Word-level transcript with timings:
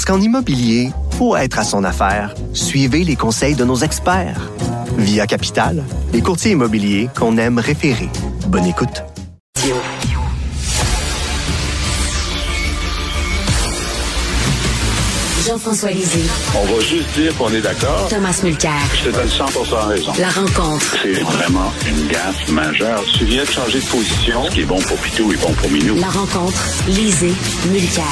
Parce 0.00 0.16
qu'en 0.16 0.24
immobilier, 0.24 0.92
pour 1.18 1.36
être 1.36 1.58
à 1.58 1.62
son 1.62 1.84
affaire, 1.84 2.34
suivez 2.54 3.04
les 3.04 3.16
conseils 3.16 3.54
de 3.54 3.66
nos 3.66 3.76
experts. 3.76 4.50
Via 4.96 5.26
Capital, 5.26 5.84
les 6.14 6.22
courtiers 6.22 6.52
immobiliers 6.52 7.10
qu'on 7.14 7.36
aime 7.36 7.58
référer. 7.58 8.08
Bonne 8.46 8.64
écoute. 8.64 9.02
Jean-François 15.46 15.90
Lisée, 15.90 16.30
On 16.54 16.64
va 16.64 16.80
juste 16.80 17.14
dire 17.18 17.36
qu'on 17.36 17.50
est 17.50 17.60
d'accord. 17.60 18.08
Thomas 18.08 18.40
Mulcair. 18.42 18.72
Je 18.94 19.10
te 19.10 19.14
donne 19.14 19.28
100 19.28 19.44
raison. 19.86 20.12
La 20.18 20.30
rencontre. 20.30 20.96
C'est 21.02 21.20
vraiment 21.20 21.70
une 21.86 22.08
gaffe 22.08 22.48
majeure. 22.48 23.04
Tu 23.18 23.26
viens 23.26 23.44
de 23.44 23.50
changer 23.50 23.80
de 23.80 23.84
position. 23.84 24.44
Ce 24.46 24.50
qui 24.50 24.60
est 24.62 24.64
bon 24.64 24.80
pour 24.80 24.96
Pitou 24.96 25.30
est 25.30 25.42
bon 25.46 25.52
pour 25.52 25.70
Minou. 25.70 25.96
La 25.96 26.08
rencontre. 26.08 26.64
Lisée. 26.88 27.34
Mulcair. 27.70 28.06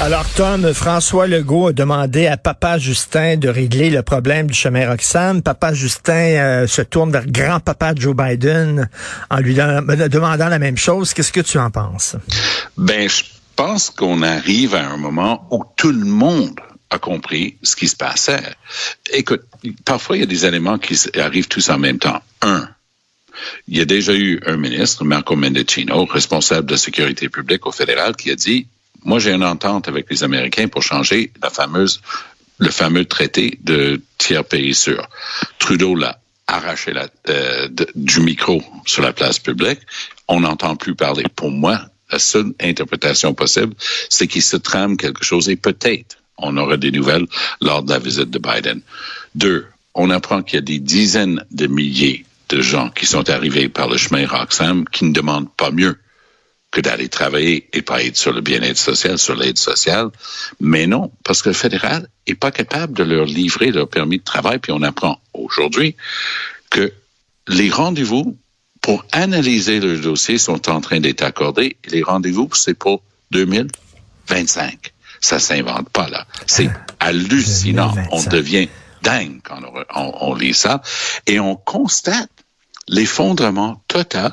Alors, 0.00 0.28
Tom, 0.34 0.74
François 0.74 1.26
Legault 1.26 1.68
a 1.68 1.72
demandé 1.72 2.26
à 2.26 2.36
Papa 2.36 2.78
Justin 2.78 3.36
de 3.36 3.48
régler 3.48 3.90
le 3.90 4.02
problème 4.02 4.48
du 4.48 4.54
chemin 4.54 4.90
Roxham. 4.90 5.40
Papa 5.40 5.72
Justin 5.72 6.12
euh, 6.12 6.66
se 6.66 6.82
tourne 6.82 7.10
vers 7.12 7.26
grand-papa 7.26 7.94
Joe 7.96 8.14
Biden 8.14 8.90
en 9.30 9.38
lui 9.38 9.54
demandant 9.54 10.48
la 10.48 10.58
même 10.58 10.76
chose. 10.76 11.14
Qu'est-ce 11.14 11.32
que 11.32 11.40
tu 11.40 11.58
en 11.58 11.70
penses? 11.70 12.16
Ben, 12.76 13.08
je 13.08 13.22
pense 13.56 13.88
qu'on 13.88 14.22
arrive 14.22 14.74
à 14.74 14.84
un 14.84 14.96
moment 14.96 15.46
où 15.50 15.64
tout 15.76 15.92
le 15.92 16.04
monde 16.04 16.58
a 16.90 16.98
compris 16.98 17.56
ce 17.62 17.76
qui 17.76 17.88
se 17.88 17.96
passait. 17.96 18.42
Écoute, 19.12 19.42
parfois 19.84 20.16
il 20.16 20.20
y 20.20 20.24
a 20.24 20.26
des 20.26 20.44
éléments 20.44 20.78
qui 20.78 20.98
arrivent 21.18 21.48
tous 21.48 21.70
en 21.70 21.78
même 21.78 21.98
temps. 21.98 22.20
Un, 22.42 22.68
il 23.68 23.78
y 23.78 23.80
a 23.80 23.84
déjà 23.84 24.12
eu 24.12 24.40
un 24.46 24.56
ministre, 24.56 25.04
Marco 25.04 25.36
Mendicino, 25.36 26.04
responsable 26.04 26.68
de 26.68 26.76
sécurité 26.76 27.28
publique 27.28 27.66
au 27.66 27.72
fédéral, 27.72 28.16
qui 28.16 28.30
a 28.30 28.34
dit 28.34 28.66
Moi, 29.04 29.18
j'ai 29.18 29.32
une 29.32 29.44
entente 29.44 29.88
avec 29.88 30.10
les 30.10 30.24
Américains 30.24 30.68
pour 30.68 30.82
changer 30.82 31.30
la 31.42 31.50
fameuse, 31.50 32.00
le 32.58 32.70
fameux 32.70 33.04
traité 33.04 33.58
de 33.62 34.00
tiers 34.18 34.44
pays 34.44 34.74
sûr. 34.74 35.06
Trudeau 35.58 35.94
l'a 35.94 36.18
arraché 36.46 36.92
la, 36.92 37.08
euh, 37.28 37.68
du 37.94 38.20
micro 38.20 38.62
sur 38.86 39.02
la 39.02 39.12
place 39.12 39.38
publique. 39.38 39.80
On 40.28 40.40
n'entend 40.40 40.76
plus 40.76 40.94
parler. 40.94 41.24
Pour 41.36 41.50
moi, 41.50 41.80
la 42.10 42.18
seule 42.18 42.52
interprétation 42.60 43.34
possible, 43.34 43.74
c'est 44.08 44.26
qu'il 44.26 44.42
se 44.42 44.56
trame 44.56 44.96
quelque 44.96 45.24
chose 45.24 45.48
et 45.48 45.56
peut-être 45.56 46.16
on 46.38 46.56
aura 46.56 46.76
des 46.76 46.90
nouvelles 46.90 47.26
lors 47.60 47.82
de 47.82 47.90
la 47.90 47.98
visite 47.98 48.30
de 48.30 48.38
Biden. 48.38 48.80
Deux, 49.34 49.66
on 49.94 50.10
apprend 50.10 50.42
qu'il 50.42 50.56
y 50.56 50.58
a 50.58 50.62
des 50.62 50.78
dizaines 50.78 51.44
de 51.50 51.66
milliers 51.66 52.24
de 52.48 52.60
gens 52.60 52.90
qui 52.90 53.06
sont 53.06 53.28
arrivés 53.30 53.68
par 53.68 53.88
le 53.88 53.96
chemin 53.96 54.26
Roxham 54.26 54.84
qui 54.88 55.04
ne 55.04 55.12
demandent 55.12 55.52
pas 55.56 55.70
mieux 55.70 55.98
que 56.74 56.80
d'aller 56.80 57.08
travailler 57.08 57.68
et 57.72 57.82
pas 57.82 58.02
être 58.02 58.16
sur 58.16 58.32
le 58.32 58.40
bien-être 58.40 58.76
social, 58.78 59.16
sur 59.16 59.36
l'aide 59.36 59.58
sociale. 59.58 60.08
Mais 60.58 60.88
non, 60.88 61.12
parce 61.22 61.40
que 61.40 61.50
le 61.50 61.54
fédéral 61.54 62.08
est 62.26 62.34
pas 62.34 62.50
capable 62.50 62.94
de 62.94 63.04
leur 63.04 63.26
livrer 63.26 63.70
leur 63.70 63.88
permis 63.88 64.18
de 64.18 64.24
travail. 64.24 64.58
Puis 64.58 64.72
on 64.72 64.82
apprend 64.82 65.20
aujourd'hui 65.34 65.94
que 66.70 66.92
les 67.46 67.70
rendez-vous 67.70 68.36
pour 68.80 69.04
analyser 69.12 69.78
le 69.78 69.98
dossier 70.00 70.36
sont 70.36 70.68
en 70.68 70.80
train 70.80 70.98
d'être 70.98 71.22
accordés. 71.22 71.76
Et 71.84 71.90
les 71.90 72.02
rendez-vous, 72.02 72.50
c'est 72.54 72.74
pour 72.74 73.02
2025. 73.30 74.92
Ça 75.20 75.38
s'invente 75.38 75.88
pas, 75.90 76.08
là. 76.08 76.26
C'est 76.46 76.70
hallucinant. 76.98 77.92
On 78.10 78.20
2025. 78.22 78.30
devient 78.30 78.68
dingue 79.02 79.38
quand 79.44 79.60
on, 79.62 80.00
on- 80.00 80.14
on 80.30 80.34
lit 80.34 80.54
ça. 80.54 80.82
Et 81.28 81.38
on 81.38 81.54
constate 81.54 82.30
l'effondrement 82.88 83.82
total 83.88 84.32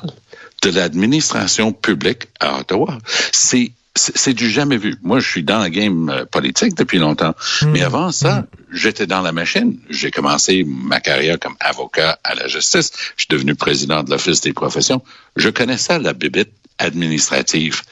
de 0.62 0.70
l'administration 0.70 1.72
publique 1.72 2.28
à 2.40 2.60
Ottawa. 2.60 2.98
C'est 3.32 3.72
c'est 3.94 4.32
du 4.32 4.48
jamais 4.48 4.78
vu. 4.78 4.96
Moi, 5.02 5.20
je 5.20 5.28
suis 5.28 5.42
dans 5.42 5.58
la 5.58 5.68
game 5.68 6.08
euh, 6.08 6.24
politique 6.24 6.74
depuis 6.74 6.98
longtemps. 6.98 7.34
Mais 7.66 7.82
avant 7.82 8.10
ça, 8.10 8.46
j'étais 8.72 9.06
dans 9.06 9.20
la 9.20 9.32
machine. 9.32 9.78
J'ai 9.90 10.10
commencé 10.10 10.64
ma 10.66 10.98
carrière 10.98 11.38
comme 11.38 11.56
avocat 11.60 12.18
à 12.24 12.34
la 12.34 12.48
justice. 12.48 12.90
Je 13.16 13.24
suis 13.24 13.28
devenu 13.28 13.54
président 13.54 14.02
de 14.02 14.10
l'Office 14.10 14.40
des 14.40 14.54
professions. 14.54 15.02
Je 15.36 15.50
connaissais 15.50 15.98
la 15.98 16.14
bibite 16.14 16.52
administrative. 16.78 17.82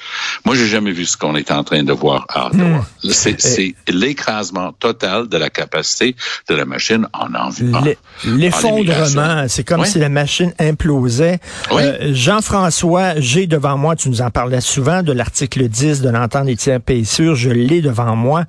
Moi, 0.45 0.55
j'ai 0.57 0.67
jamais 0.67 0.93
vu 0.93 1.05
ce 1.07 1.17
qu'on 1.17 1.37
est 1.37 1.51
en 1.51 1.63
train 1.65 1.83
de 1.83 1.93
voir 1.93 2.27
à 2.29 2.47
Ottawa. 2.49 2.85
C'est 3.11 3.41
c'est 3.41 3.75
l'écrasement 3.89 4.73
total 4.73 5.29
de 5.29 5.37
la 5.37 5.51
capacité 5.51 6.17
de 6.49 6.55
la 6.55 6.65
machine 6.65 7.07
en 7.13 7.35
envie. 7.35 7.71
L'e- 7.85 7.97
L'effondrement, 8.25 9.47
c'est 9.49 9.65
comme 9.65 9.81
Oui. 9.83 9.89
si 9.89 9.99
la 9.99 10.09
machine 10.09 10.53
implosait. 10.59 11.39
Oui. 11.73 11.83
Euh, 11.83 12.15
Jean-François, 12.15 13.19
j'ai 13.21 13.47
devant 13.47 13.77
moi, 13.77 13.97
tu 13.97 14.09
nous 14.09 14.23
en 14.23 14.31
parlais 14.31 14.61
souvent, 14.61 15.03
de 15.03 15.13
l'article 15.13 15.69
10 15.69 16.01
de 16.03 16.09
l'entente 16.11 16.47
des 16.47 16.57
tiers 16.57 16.81
pays 16.81 17.05
sûrs, 17.05 17.35
je 17.35 17.51
l'ai 17.51 17.81
devant 17.81 18.17
moi. 18.17 18.45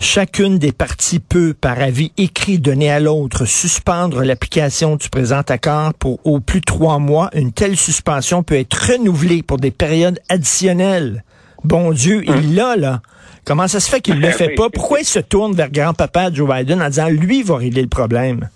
Chacune 0.00 0.58
des 0.58 0.72
parties 0.72 1.18
peut, 1.20 1.54
par 1.58 1.78
avis 1.80 2.12
écrit 2.16 2.58
donné 2.58 2.90
à 2.90 3.00
l'autre, 3.00 3.44
suspendre 3.44 4.22
l'application 4.22 4.96
du 4.96 5.08
présent 5.08 5.42
accord 5.48 5.94
pour 5.94 6.20
au 6.24 6.40
plus 6.40 6.60
trois 6.60 6.98
mois. 6.98 7.30
Une 7.34 7.52
telle 7.52 7.76
suspension 7.76 8.42
peut 8.42 8.56
être 8.56 8.92
renouvelée 8.92 9.42
pour 9.42 9.58
des 9.58 9.70
périodes 9.72 10.18
additionnelles. 10.28 11.24
Bon 11.64 11.92
Dieu, 11.92 12.22
il 12.26 12.54
l'a, 12.54 12.76
là. 12.76 13.00
Comment 13.44 13.66
ça 13.68 13.80
se 13.80 13.90
fait 13.90 14.00
qu'il 14.00 14.16
ne 14.16 14.20
le 14.26 14.30
fait 14.32 14.48
Oui. 14.48 14.54
pas? 14.54 14.68
Pourquoi 14.70 15.00
il 15.00 15.04
se 15.04 15.18
tourne 15.18 15.52
vers 15.54 15.70
grand-papa 15.70 16.32
Joe 16.32 16.48
Biden 16.48 16.80
en 16.82 16.88
disant, 16.88 17.08
lui, 17.08 17.42
va 17.42 17.56
régler 17.56 17.82
le 17.82 17.88
problème? 17.88 18.48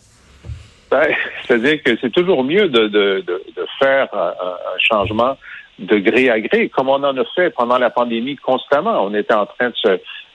Ben, 0.90 1.02
C'est-à-dire 1.46 1.82
que 1.82 1.96
c'est 2.00 2.12
toujours 2.12 2.44
mieux 2.44 2.68
de, 2.68 2.86
de, 2.88 3.24
de, 3.26 3.42
de 3.56 3.66
faire 3.80 4.08
un, 4.14 4.28
un 4.28 4.78
changement 4.78 5.36
de 5.78 5.98
gré 5.98 6.30
à 6.30 6.40
gré, 6.40 6.68
comme 6.70 6.88
on 6.88 7.02
en 7.02 7.16
a 7.16 7.24
fait 7.34 7.50
pendant 7.50 7.76
la 7.78 7.90
pandémie 7.90 8.36
constamment. 8.36 9.04
On 9.04 9.12
était 9.14 9.34
en 9.34 9.46
train 9.46 9.68
de 9.70 9.74
se, 9.76 9.88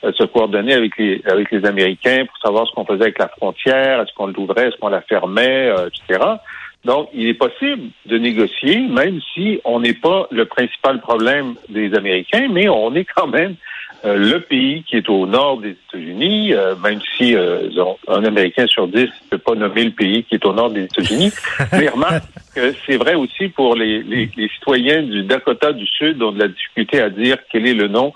de 0.07 0.11
se 0.13 0.23
coordonner 0.25 0.73
avec 0.73 0.97
les, 0.97 1.21
avec 1.25 1.49
les 1.51 1.65
Américains 1.65 2.25
pour 2.27 2.37
savoir 2.43 2.67
ce 2.67 2.73
qu'on 2.73 2.85
faisait 2.85 3.03
avec 3.03 3.17
la 3.19 3.29
frontière, 3.29 4.01
est-ce 4.01 4.13
qu'on 4.13 4.27
l'ouvrait, 4.27 4.67
est-ce 4.67 4.77
qu'on 4.77 4.89
la 4.89 5.01
fermait, 5.01 5.69
euh, 5.69 5.87
etc. 5.87 6.19
Donc, 6.83 7.09
il 7.13 7.27
est 7.27 7.35
possible 7.35 7.89
de 8.07 8.17
négocier, 8.17 8.79
même 8.87 9.19
si 9.33 9.59
on 9.65 9.79
n'est 9.79 9.93
pas 9.93 10.27
le 10.31 10.45
principal 10.45 10.99
problème 10.99 11.55
des 11.69 11.93
Américains, 11.93 12.47
mais 12.51 12.67
on 12.69 12.95
est 12.95 13.05
quand 13.05 13.27
même 13.27 13.55
euh, 14.03 14.15
le 14.15 14.39
pays 14.39 14.83
qui 14.83 14.97
est 14.97 15.07
au 15.09 15.27
nord 15.27 15.59
des 15.59 15.75
États-Unis, 15.87 16.53
euh, 16.53 16.75
même 16.77 16.99
si 17.15 17.35
euh, 17.35 17.69
un 18.07 18.23
Américain 18.25 18.65
sur 18.65 18.87
dix 18.87 19.01
ne 19.01 19.29
peut 19.29 19.37
pas 19.37 19.53
nommer 19.53 19.83
le 19.83 19.91
pays 19.91 20.23
qui 20.23 20.35
est 20.35 20.45
au 20.45 20.53
nord 20.53 20.71
des 20.71 20.85
États-Unis. 20.85 21.31
Mais 21.73 21.87
remarque 21.87 22.23
que 22.55 22.73
c'est 22.87 22.97
vrai 22.97 23.13
aussi 23.13 23.49
pour 23.49 23.75
les, 23.75 24.01
les, 24.01 24.27
les 24.35 24.49
citoyens 24.49 25.03
du 25.03 25.21
Dakota 25.21 25.73
du 25.73 25.85
Sud 25.85 26.21
ont 26.23 26.31
de 26.31 26.39
la 26.39 26.47
difficulté 26.47 26.99
à 26.99 27.11
dire 27.11 27.37
quel 27.51 27.67
est 27.67 27.75
le 27.75 27.87
nom 27.89 28.11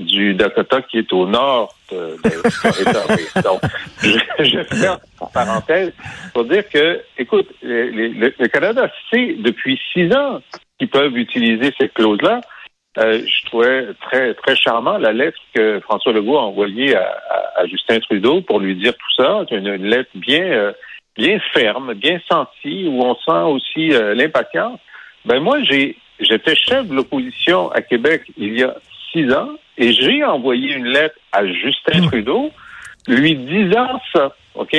du 0.00 0.34
Dakota 0.34 0.82
qui 0.82 0.98
est 0.98 1.12
au 1.12 1.26
nord 1.26 1.74
de, 1.90 2.16
de. 2.22 2.30
Oui. 3.10 3.42
Donc, 3.44 3.60
je, 4.02 4.44
je 4.44 4.62
fais 4.64 4.88
en 5.20 5.26
parenthèse 5.26 5.92
pour 6.34 6.44
dire 6.44 6.68
que, 6.68 7.00
écoute, 7.18 7.48
les- 7.62 7.90
les- 7.90 8.08
le, 8.08 8.34
le 8.38 8.48
Canada 8.48 8.90
sait 9.12 9.36
depuis 9.38 9.78
six 9.92 10.12
ans 10.14 10.40
qu'ils 10.78 10.88
peuvent 10.88 11.16
utiliser 11.16 11.72
cette 11.78 11.92
clause-là. 11.94 12.40
Euh, 12.98 13.22
je 13.24 13.46
trouvais 13.46 13.86
très 14.02 14.34
très 14.34 14.56
charmant 14.56 14.98
la 14.98 15.12
lettre 15.12 15.38
que 15.54 15.78
François 15.80 16.12
Legault 16.12 16.38
a 16.38 16.42
envoyée 16.42 16.96
à, 16.96 17.02
à- 17.30 17.60
à 17.60 17.66
Justin 17.66 18.00
Trudeau 18.00 18.40
pour 18.42 18.58
lui 18.58 18.74
dire 18.74 18.92
tout 18.94 19.22
ça. 19.22 19.44
C'est 19.48 19.56
une, 19.56 19.68
une 19.68 19.86
lettre 19.86 20.10
bien 20.14 20.42
euh, 20.42 20.72
bien 21.16 21.38
ferme, 21.52 21.94
bien 21.94 22.18
sentie, 22.30 22.86
où 22.88 23.02
on 23.02 23.14
sent 23.14 23.42
aussi 23.54 23.92
euh, 23.92 24.14
l'impatience. 24.14 24.80
Ben 25.24 25.38
moi, 25.40 25.58
j'ai 25.62 25.96
j'étais 26.18 26.56
chef 26.56 26.86
de 26.88 26.94
l'opposition 26.94 27.70
à 27.70 27.80
Québec 27.80 28.22
il 28.36 28.58
y 28.58 28.62
a 28.64 28.74
six 29.12 29.32
ans 29.32 29.50
et 29.80 29.92
j'ai 29.94 30.22
envoyé 30.22 30.74
une 30.74 30.86
lettre 30.86 31.16
à 31.32 31.44
Justin 31.46 32.06
Trudeau 32.06 32.50
lui 33.08 33.34
disant 33.34 33.98
ça. 34.12 34.36
OK? 34.54 34.76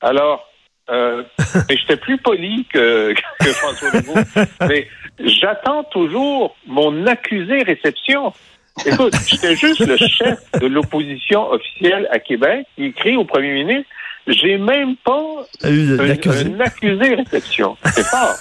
Alors, 0.00 0.48
euh, 0.88 1.24
mais 1.68 1.76
j'étais 1.76 1.96
plus 1.96 2.16
poli 2.16 2.64
que, 2.72 3.12
que 3.12 3.52
François 3.52 3.90
Legault. 3.90 4.14
Mais 4.68 4.88
j'attends 5.18 5.84
toujours 5.84 6.56
mon 6.66 7.06
accusé 7.06 7.62
réception. 7.62 8.32
Écoute, 8.86 9.14
j'étais 9.26 9.56
juste 9.56 9.80
le 9.80 9.96
chef 9.96 10.38
de 10.60 10.66
l'opposition 10.66 11.50
officielle 11.50 12.08
à 12.10 12.18
Québec 12.18 12.66
qui 12.76 12.86
écrit 12.86 13.16
au 13.16 13.24
premier 13.24 13.52
ministre 13.52 13.90
j'ai 14.26 14.58
même 14.58 14.96
pas 15.04 15.46
un, 15.62 15.70
l'accusé. 15.70 16.46
un 16.46 16.60
accusé 16.60 17.14
réception. 17.14 17.76
C'est 17.94 18.06
fort. 18.06 18.36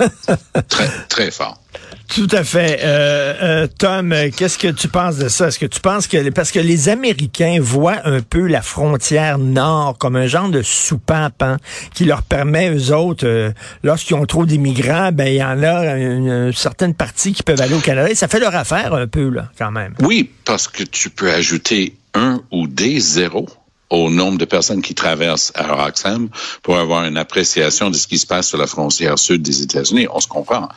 très, 0.68 0.88
très 1.08 1.30
fort. 1.30 1.60
Tout 2.08 2.28
à 2.32 2.42
fait. 2.42 2.80
Euh, 2.82 3.34
euh, 3.40 3.66
Tom, 3.78 4.12
qu'est-ce 4.36 4.58
que 4.58 4.66
tu 4.66 4.88
penses 4.88 5.16
de 5.18 5.28
ça? 5.28 5.46
Est-ce 5.46 5.60
que 5.60 5.66
tu 5.66 5.80
penses 5.80 6.08
que... 6.08 6.30
Parce 6.30 6.50
que 6.50 6.58
les 6.58 6.88
Américains 6.88 7.58
voient 7.60 8.00
un 8.04 8.20
peu 8.20 8.48
la 8.48 8.62
frontière 8.62 9.38
nord 9.38 9.96
comme 9.96 10.16
un 10.16 10.26
genre 10.26 10.48
de 10.48 10.60
soupape 10.60 11.40
hein, 11.40 11.58
qui 11.94 12.04
leur 12.04 12.22
permet, 12.22 12.74
eux 12.74 12.92
autres, 12.92 13.26
euh, 13.26 13.52
lorsqu'ils 13.84 14.16
ont 14.16 14.26
trop 14.26 14.44
d'immigrants, 14.44 15.12
ben 15.12 15.28
il 15.28 15.36
y 15.36 15.44
en 15.44 15.62
a 15.62 15.96
une, 15.96 16.52
certaine 16.52 16.94
partie 16.94 17.32
qui 17.32 17.44
peuvent 17.44 17.60
aller 17.60 17.74
au 17.74 17.80
Canada. 17.80 18.10
Et 18.10 18.16
ça 18.16 18.26
fait 18.26 18.40
leur 18.40 18.56
affaire 18.56 18.92
un 18.92 19.06
peu, 19.06 19.28
là, 19.28 19.48
quand 19.56 19.70
même. 19.70 19.94
Oui, 20.00 20.30
parce 20.44 20.66
que 20.66 20.82
tu 20.82 21.10
peux 21.10 21.30
ajouter 21.30 21.94
un 22.14 22.42
ou 22.50 22.66
des 22.66 22.98
zéros 22.98 23.48
au 23.90 24.08
nombre 24.08 24.38
de 24.38 24.44
personnes 24.44 24.82
qui 24.82 24.94
traversent 24.94 25.52
à 25.54 25.66
Roxham 25.66 26.30
pour 26.62 26.78
avoir 26.78 27.04
une 27.04 27.16
appréciation 27.16 27.90
de 27.90 27.96
ce 27.96 28.06
qui 28.06 28.18
se 28.18 28.26
passe 28.26 28.48
sur 28.48 28.58
la 28.58 28.66
frontière 28.66 29.18
sud 29.18 29.42
des 29.42 29.62
États-Unis. 29.62 30.06
On 30.10 30.20
se 30.20 30.28
comprend. 30.28 30.68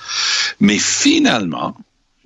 Mais 0.60 0.80
finalement, 0.80 1.76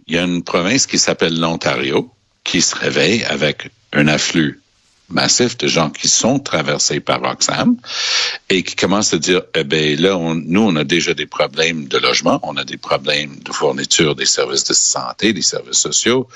il 0.07 0.15
y 0.15 0.17
a 0.17 0.23
une 0.23 0.43
province 0.43 0.87
qui 0.87 0.97
s'appelle 0.97 1.37
l'Ontario 1.37 2.09
qui 2.43 2.61
se 2.61 2.75
réveille 2.75 3.25
avec 3.25 3.69
un 3.91 4.07
afflux 4.07 4.61
massif 5.09 5.57
de 5.57 5.67
gens 5.67 5.89
qui 5.89 6.07
sont 6.07 6.39
traversés 6.39 6.99
par 6.99 7.21
Roxham 7.21 7.77
et 8.49 8.63
qui 8.63 8.75
commencent 8.75 9.13
à 9.13 9.17
dire, 9.17 9.43
eh 9.55 9.63
ben 9.63 9.99
là, 9.99 10.17
nous, 10.35 10.61
on 10.61 10.75
a 10.75 10.83
déjà 10.83 11.13
des 11.13 11.25
problèmes 11.25 11.87
de 11.87 11.97
logement, 11.97 12.39
on 12.43 12.57
a 12.57 12.63
des 12.63 12.77
problèmes 12.77 13.39
de 13.39 13.51
fourniture 13.51 14.15
des 14.15 14.25
services 14.25 14.65
de 14.65 14.73
santé, 14.73 15.33
des 15.33 15.41
services 15.41 15.79
sociaux. 15.79 16.27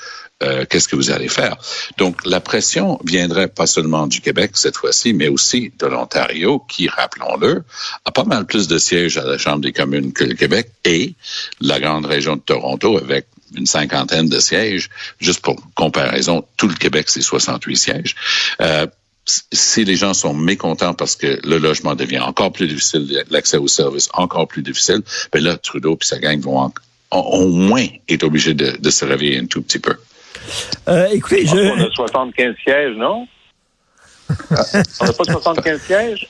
Euh, 0.42 0.64
qu'est-ce 0.68 0.88
que 0.88 0.96
vous 0.96 1.10
allez 1.10 1.28
faire? 1.28 1.56
Donc, 1.98 2.26
la 2.26 2.40
pression 2.40 2.98
viendrait 3.04 3.48
pas 3.48 3.66
seulement 3.66 4.08
du 4.08 4.20
Québec 4.20 4.52
cette 4.54 4.76
fois-ci, 4.76 5.12
mais 5.12 5.28
aussi 5.28 5.72
de 5.78 5.86
l'Ontario, 5.86 6.58
qui, 6.68 6.88
rappelons-le, 6.88 7.62
a 8.04 8.10
pas 8.10 8.24
mal 8.24 8.44
plus 8.44 8.66
de 8.66 8.78
sièges 8.78 9.18
à 9.18 9.24
la 9.24 9.38
Chambre 9.38 9.60
des 9.60 9.72
communes 9.72 10.12
que 10.12 10.24
le 10.24 10.34
Québec 10.34 10.70
et 10.84 11.14
la 11.60 11.78
grande 11.78 12.06
région 12.06 12.36
de 12.36 12.40
Toronto 12.40 12.98
avec 12.98 13.26
une 13.56 13.66
cinquantaine 13.66 14.28
de 14.28 14.38
sièges. 14.38 14.88
Juste 15.20 15.40
pour 15.40 15.56
comparaison, 15.74 16.44
tout 16.56 16.68
le 16.68 16.74
Québec, 16.74 17.06
c'est 17.08 17.20
68 17.20 17.76
sièges. 17.76 18.14
Euh, 18.60 18.86
si 19.24 19.84
les 19.84 19.96
gens 19.96 20.14
sont 20.14 20.34
mécontents 20.34 20.94
parce 20.94 21.14
que 21.14 21.38
le 21.44 21.58
logement 21.58 21.94
devient 21.94 22.18
encore 22.18 22.52
plus 22.52 22.66
difficile, 22.66 23.24
l'accès 23.30 23.56
aux 23.56 23.68
services 23.68 24.08
encore 24.14 24.48
plus 24.48 24.62
difficile, 24.62 25.02
ben 25.32 25.42
là, 25.42 25.56
Trudeau 25.56 25.94
et 26.00 26.04
sa 26.04 26.18
gang 26.18 26.40
vont 26.40 26.72
au 27.12 27.48
moins 27.48 27.86
être 28.08 28.24
obligés 28.24 28.54
de, 28.54 28.90
se 28.90 29.04
réveiller 29.04 29.38
un 29.38 29.46
tout 29.46 29.62
petit 29.62 29.78
peu. 29.78 29.96
Euh, 30.88 31.06
écoutez, 31.12 31.46
je... 31.46 31.56
On 31.56 31.86
a 31.86 31.90
75 31.90 32.54
sièges, 32.64 32.96
non? 32.96 33.26
on 35.00 35.04
n'a 35.04 35.12
pas 35.12 35.24
75 35.24 35.82
sièges? 35.82 36.28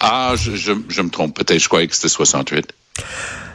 Ah, 0.00 0.34
je, 0.36 0.56
je, 0.56 1.02
me 1.02 1.10
trompe 1.10 1.36
peut-être. 1.36 1.60
Je 1.60 1.68
croyais 1.68 1.86
que 1.86 1.94
c'était 1.94 2.08
68. 2.08 2.72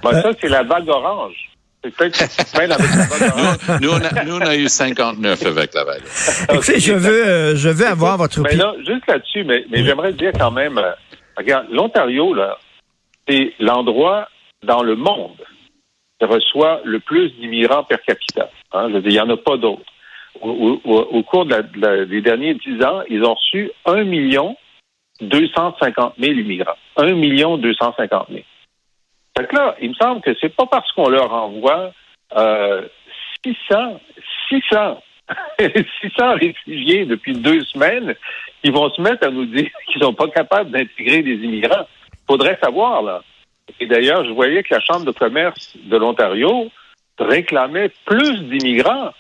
Ben, 0.04 0.22
ça, 0.22 0.32
c'est 0.40 0.50
la 0.50 0.64
vague 0.64 0.88
orange. 0.88 1.36
nous, 3.82 3.90
on 3.90 4.04
a, 4.04 4.24
nous, 4.24 4.36
on 4.36 4.42
a, 4.42 4.56
eu 4.56 4.68
59 4.68 5.46
avec 5.46 5.74
la 5.74 5.84
vague. 5.84 6.02
Écoutez, 6.54 6.80
je 6.80 6.94
veux, 6.94 7.28
euh, 7.28 7.56
je 7.56 7.70
veux 7.70 7.86
avoir 7.86 8.18
votre 8.18 8.42
opinion. 8.42 8.74
Mais 8.78 8.78
là, 8.78 8.94
juste 8.94 9.08
là-dessus, 9.08 9.44
mais, 9.44 9.66
mais 9.70 9.84
j'aimerais 9.84 10.14
dire 10.14 10.32
quand 10.38 10.52
même, 10.52 10.78
euh, 10.78 10.92
regarde, 11.38 11.68
l'Ontario, 11.72 12.34
là, 12.34 12.58
c'est 13.28 13.54
l'endroit 13.60 14.28
dans 14.64 14.84
le 14.84 14.96
monde 14.96 15.38
qui 16.20 16.26
reçoit 16.26 16.82
le 16.84 17.00
plus 17.00 17.30
d'immigrants 17.40 17.84
per 17.84 17.98
capita. 18.06 18.50
Hein, 18.74 18.88
je 18.90 18.94
veux 18.96 19.02
dire, 19.02 19.12
il 19.12 19.14
n'y 19.14 19.20
en 19.20 19.30
a 19.30 19.38
pas 19.38 19.58
d'autres. 19.58 19.86
Au, 20.42 20.82
au, 20.84 21.24
cours 21.24 21.46
des 21.46 22.22
derniers 22.22 22.54
dix 22.56 22.84
ans, 22.84 23.02
ils 23.10 23.24
ont 23.24 23.34
reçu 23.34 23.72
1 23.86 24.04
million 24.04 24.56
250 25.22 26.14
000 26.20 26.34
immigrants. 26.34 26.78
1 26.98 27.14
million 27.14 27.58
250 27.58 28.28
000. 28.30 28.42
Fait 29.38 29.54
là, 29.54 29.76
il 29.80 29.90
me 29.90 29.94
semble 29.94 30.22
que 30.22 30.32
c'est 30.42 30.56
pas 30.56 30.66
parce 30.66 30.92
qu'on 30.94 31.10
leur 31.10 31.32
envoie 31.32 31.92
euh, 32.36 32.88
600, 33.46 34.00
600, 34.50 35.02
600 35.60 36.34
réfugiés 36.34 37.06
depuis 37.06 37.34
deux 37.34 37.62
semaines 37.66 38.16
qu'ils 38.64 38.74
vont 38.74 38.90
se 38.90 39.00
mettre 39.00 39.28
à 39.28 39.30
nous 39.30 39.46
dire 39.46 39.70
qu'ils 39.88 40.02
sont 40.02 40.14
pas 40.14 40.28
capables 40.30 40.72
d'intégrer 40.72 41.22
des 41.22 41.36
immigrants. 41.36 41.88
Faudrait 42.28 42.58
savoir, 42.62 43.04
là. 43.04 43.22
Et 43.80 43.86
d'ailleurs, 43.86 44.26
je 44.26 44.32
voyais 44.32 44.64
que 44.64 44.74
la 44.74 44.80
Chambre 44.80 45.06
de 45.06 45.12
commerce 45.12 45.76
de 45.76 45.98
l'Ontario 45.98 46.72
réclamait 47.20 47.92
plus 48.06 48.40
d'immigrants 48.44 49.12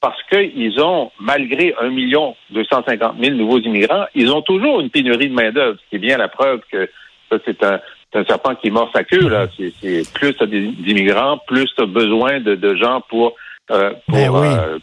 parce 0.00 0.22
qu'ils 0.30 0.80
ont, 0.80 1.10
malgré 1.20 1.74
1 1.80 1.90
million 1.90 2.34
250 2.50 3.16
000 3.20 3.36
nouveaux 3.36 3.58
immigrants, 3.58 4.06
ils 4.14 4.32
ont 4.32 4.42
toujours 4.42 4.80
une 4.80 4.90
pénurie 4.90 5.28
de 5.28 5.34
main-d'œuvre, 5.34 5.78
ce 5.82 5.90
qui 5.90 5.96
est 5.96 5.98
bien 5.98 6.16
la 6.16 6.28
preuve 6.28 6.60
que 6.70 6.88
ça, 7.30 7.38
c'est 7.44 7.62
un, 7.64 7.80
c'est 8.16 8.22
un 8.22 8.24
serpent 8.24 8.54
qui 8.54 8.70
mord 8.70 8.90
sa 8.94 9.04
queue. 9.04 9.28
Là. 9.28 9.46
C'est, 9.58 10.12
plus 10.14 10.34
d'immigrants, 10.38 11.38
plus 11.46 11.68
tu 11.76 11.82
as 11.82 11.86
besoin 11.86 12.40
de, 12.40 12.74
gens 12.76 13.02
pour, 13.08 13.34
euh, 13.70 13.92
ben 14.08 14.34
euh, 14.34 14.78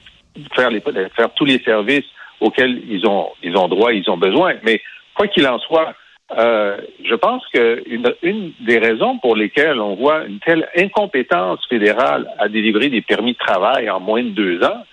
faire, 0.56 0.70
les, 0.70 0.82
faire 1.16 1.34
tous 1.36 1.46
les 1.46 1.60
services 1.60 2.06
auxquels 2.40 2.82
ils 2.88 3.06
ont, 3.08 3.30
ils 3.42 3.58
ont 3.58 3.68
droit, 3.68 3.94
ils 3.94 4.10
ont 4.10 4.18
besoin. 4.18 4.54
Mais 4.64 4.82
quoi 5.16 5.28
qu'il 5.28 5.48
en 5.48 5.60
soit, 5.60 5.94
euh, 6.38 6.78
je 7.04 7.16
pense 7.16 7.44
que 7.54 7.84
une, 7.88 8.54
des 8.60 8.78
raisons 8.78 9.18
pour 9.20 9.36
lesquelles 9.36 9.80
on 9.80 9.96
voit 9.96 10.26
une 10.26 10.40
telle 10.40 10.68
incompétence 10.78 11.60
fédérale 11.68 12.28
à 12.40 12.50
délivrer 12.50 12.90
des 12.90 13.02
permis 13.02 13.34
de 13.34 13.38
travail 13.38 13.90
en 13.90 14.00
moins 14.00 14.24
de 14.24 14.30
deux 14.30 14.64
ans, 14.64 14.84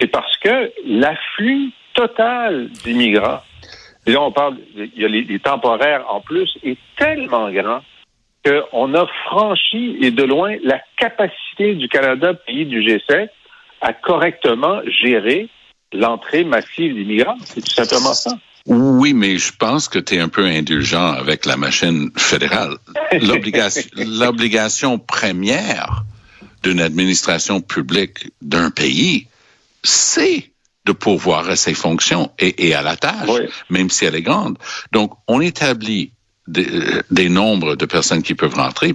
c'est 0.00 0.08
parce 0.08 0.36
que 0.38 0.72
l'afflux 0.84 1.70
total 1.94 2.68
d'immigrants 2.84 3.42
là, 4.06 4.20
on 4.20 4.32
parle, 4.32 4.56
il 4.74 5.00
y 5.00 5.04
a 5.04 5.08
les, 5.08 5.38
temporaires 5.38 6.04
en 6.08 6.20
plus, 6.20 6.50
est 6.62 6.78
tellement 6.96 7.50
grand 7.50 7.80
qu'on 8.44 8.94
a 8.94 9.06
franchi 9.26 9.96
et 10.00 10.10
de 10.10 10.24
loin 10.24 10.56
la 10.64 10.80
capacité 10.96 11.74
du 11.74 11.88
Canada, 11.88 12.34
pays 12.34 12.66
du 12.66 12.80
G7, 12.80 13.28
à 13.80 13.92
correctement 13.92 14.80
gérer 15.02 15.48
l'entrée 15.92 16.44
massive 16.44 16.94
d'immigrants. 16.94 17.36
C'est 17.44 17.60
tout 17.60 17.72
simplement 17.72 18.14
ça. 18.14 18.32
Oui, 18.66 19.12
mais 19.12 19.38
je 19.38 19.52
pense 19.56 19.88
que 19.88 19.98
tu 19.98 20.14
es 20.14 20.20
un 20.20 20.28
peu 20.28 20.44
indulgent 20.44 21.12
avec 21.12 21.46
la 21.46 21.56
machine 21.56 22.10
fédérale. 22.16 22.76
L'obligation 23.20 24.98
première 24.98 26.04
d'une 26.62 26.80
administration 26.80 27.60
publique 27.60 28.30
d'un 28.40 28.70
pays, 28.70 29.26
c'est 29.82 30.51
de 30.84 30.92
pourvoir 30.92 31.48
à 31.48 31.56
ses 31.56 31.74
fonctions 31.74 32.30
et, 32.38 32.74
à 32.74 32.82
la 32.82 32.96
tâche, 32.96 33.28
même 33.70 33.90
si 33.90 34.04
elle 34.04 34.16
est 34.16 34.22
grande. 34.22 34.58
Donc, 34.92 35.12
on 35.28 35.40
établit 35.40 36.12
des, 36.48 37.28
nombres 37.28 37.76
de 37.76 37.86
personnes 37.86 38.22
qui 38.22 38.34
peuvent 38.34 38.54
rentrer, 38.54 38.94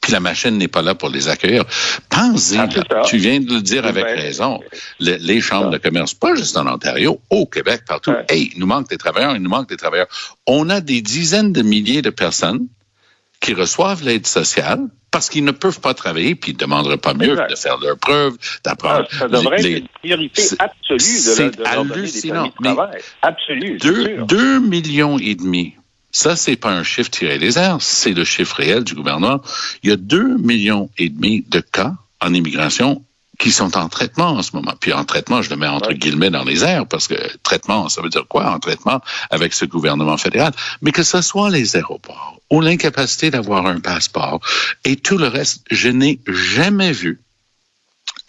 puis 0.00 0.12
la 0.12 0.20
machine 0.20 0.56
n'est 0.58 0.68
pas 0.68 0.82
là 0.82 0.94
pour 0.94 1.08
les 1.08 1.28
accueillir. 1.28 1.64
Pensez, 2.08 2.58
ah, 2.58 2.68
tu 3.06 3.16
viens 3.16 3.40
de 3.40 3.54
le 3.54 3.62
dire 3.62 3.86
avec 3.86 4.04
raison, 4.04 4.60
les, 5.00 5.40
chambres 5.40 5.70
de 5.70 5.78
commerce, 5.78 6.14
pas 6.14 6.34
juste 6.36 6.56
en 6.56 6.66
Ontario, 6.66 7.20
au 7.30 7.46
Québec, 7.46 7.82
partout, 7.86 8.12
hey, 8.28 8.50
il 8.54 8.60
nous 8.60 8.66
manque 8.66 8.88
des 8.88 8.98
travailleurs, 8.98 9.34
il 9.34 9.42
nous 9.42 9.50
manque 9.50 9.68
des 9.68 9.76
travailleurs. 9.76 10.08
On 10.46 10.68
a 10.70 10.80
des 10.80 11.00
dizaines 11.00 11.52
de 11.52 11.62
milliers 11.62 12.02
de 12.02 12.10
personnes 12.10 12.68
qui 13.44 13.52
reçoivent 13.52 14.02
l'aide 14.02 14.26
sociale, 14.26 14.88
parce 15.10 15.28
qu'ils 15.28 15.44
ne 15.44 15.50
peuvent 15.50 15.80
pas 15.80 15.92
travailler, 15.92 16.34
puis 16.34 16.52
ils 16.52 16.54
ne 16.54 16.60
demanderaient 16.60 16.96
pas 16.96 17.12
mieux 17.12 17.36
de 17.36 17.54
faire 17.54 17.76
leurs 17.78 17.98
preuves, 17.98 18.36
d'apprendre. 18.64 19.06
Ah, 19.12 19.18
ça 19.18 19.28
devrait 19.28 19.60
être 19.60 19.80
une 19.80 19.88
priorité 19.88 20.42
absolue 20.58 21.52
de, 21.52 21.62
leur, 21.62 21.78
hallucinant. 21.80 22.50
travail. 22.62 23.00
Absolue. 23.20 23.76
Deux, 23.76 24.16
deux 24.24 24.60
millions 24.60 25.18
et 25.18 25.34
demi. 25.34 25.74
Ça, 26.10 26.36
c'est 26.36 26.56
pas 26.56 26.70
un 26.70 26.84
chiffre 26.84 27.10
tiré 27.10 27.38
des 27.38 27.58
airs, 27.58 27.82
c'est 27.82 28.12
le 28.12 28.24
chiffre 28.24 28.56
réel 28.56 28.82
du 28.82 28.94
gouvernement. 28.94 29.42
Il 29.82 29.90
y 29.90 29.92
a 29.92 29.96
deux 29.96 30.38
millions 30.38 30.88
et 30.96 31.10
demi 31.10 31.44
de 31.46 31.60
cas 31.60 31.92
en 32.22 32.32
immigration 32.32 33.04
qui 33.38 33.50
sont 33.50 33.76
en 33.76 33.90
traitement 33.90 34.30
en 34.30 34.42
ce 34.42 34.56
moment. 34.56 34.72
Puis 34.80 34.94
en 34.94 35.04
traitement, 35.04 35.42
je 35.42 35.50
le 35.50 35.56
mets 35.56 35.66
entre 35.66 35.92
guillemets 35.92 36.30
dans 36.30 36.44
les 36.44 36.64
airs, 36.64 36.86
parce 36.86 37.08
que 37.08 37.14
traitement, 37.42 37.90
ça 37.90 38.00
veut 38.00 38.08
dire 38.08 38.26
quoi 38.26 38.50
en 38.50 38.58
traitement 38.58 39.02
avec 39.28 39.52
ce 39.52 39.66
gouvernement 39.66 40.16
fédéral? 40.16 40.52
Mais 40.80 40.92
que 40.92 41.02
ce 41.02 41.20
soit 41.20 41.50
les 41.50 41.76
aéroports 41.76 42.33
ou 42.50 42.60
l'incapacité 42.60 43.30
d'avoir 43.30 43.66
un 43.66 43.80
passeport 43.80 44.40
et 44.84 44.96
tout 44.96 45.18
le 45.18 45.28
reste, 45.28 45.64
je 45.70 45.88
n'ai 45.88 46.20
jamais 46.26 46.92
vu 46.92 47.20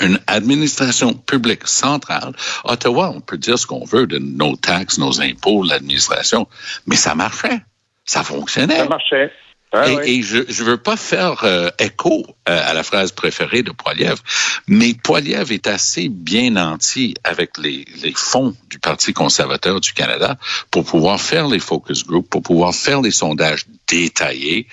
une 0.01 0.19
administration 0.27 1.13
publique 1.13 1.67
centrale. 1.67 2.33
Ottawa, 2.63 3.11
on 3.15 3.21
peut 3.21 3.37
dire 3.37 3.57
ce 3.57 3.65
qu'on 3.65 3.85
veut 3.85 4.07
de 4.07 4.17
nos 4.17 4.55
taxes, 4.55 4.97
nos 4.97 5.21
impôts, 5.21 5.63
l'administration, 5.63 6.47
mais 6.85 6.95
ça 6.95 7.15
marchait. 7.15 7.61
Ça 8.03 8.23
fonctionnait. 8.23 8.77
Ça 8.77 8.85
marchait. 8.85 9.31
Ah 9.75 10.03
et, 10.05 10.21
je 10.21 10.37
ne 10.37 10.65
veux 10.65 10.77
pas 10.77 10.97
faire 10.97 11.43
euh, 11.43 11.69
écho 11.79 12.25
euh, 12.47 12.59
à 12.65 12.73
la 12.73 12.83
phrase 12.83 13.11
préférée 13.11 13.63
de 13.63 13.71
Poiliev, 13.71 14.19
mais 14.67 14.93
Poiliev 14.93 15.51
est 15.51 15.67
assez 15.67 16.09
bien 16.09 16.51
nanti 16.51 17.15
avec 17.23 17.57
les, 17.57 17.85
les 18.03 18.13
fonds 18.15 18.53
du 18.69 18.79
Parti 18.79 19.13
conservateur 19.13 19.81
du 19.81 19.93
Canada 19.93 20.37
pour 20.71 20.85
pouvoir 20.85 21.19
faire 21.19 21.47
les 21.47 21.59
focus 21.59 22.05
groups, 22.05 22.29
pour 22.29 22.41
pouvoir 22.41 22.73
faire 22.73 23.01
les 23.01 23.11
sondages 23.11 23.65
détaillés. 23.87 24.67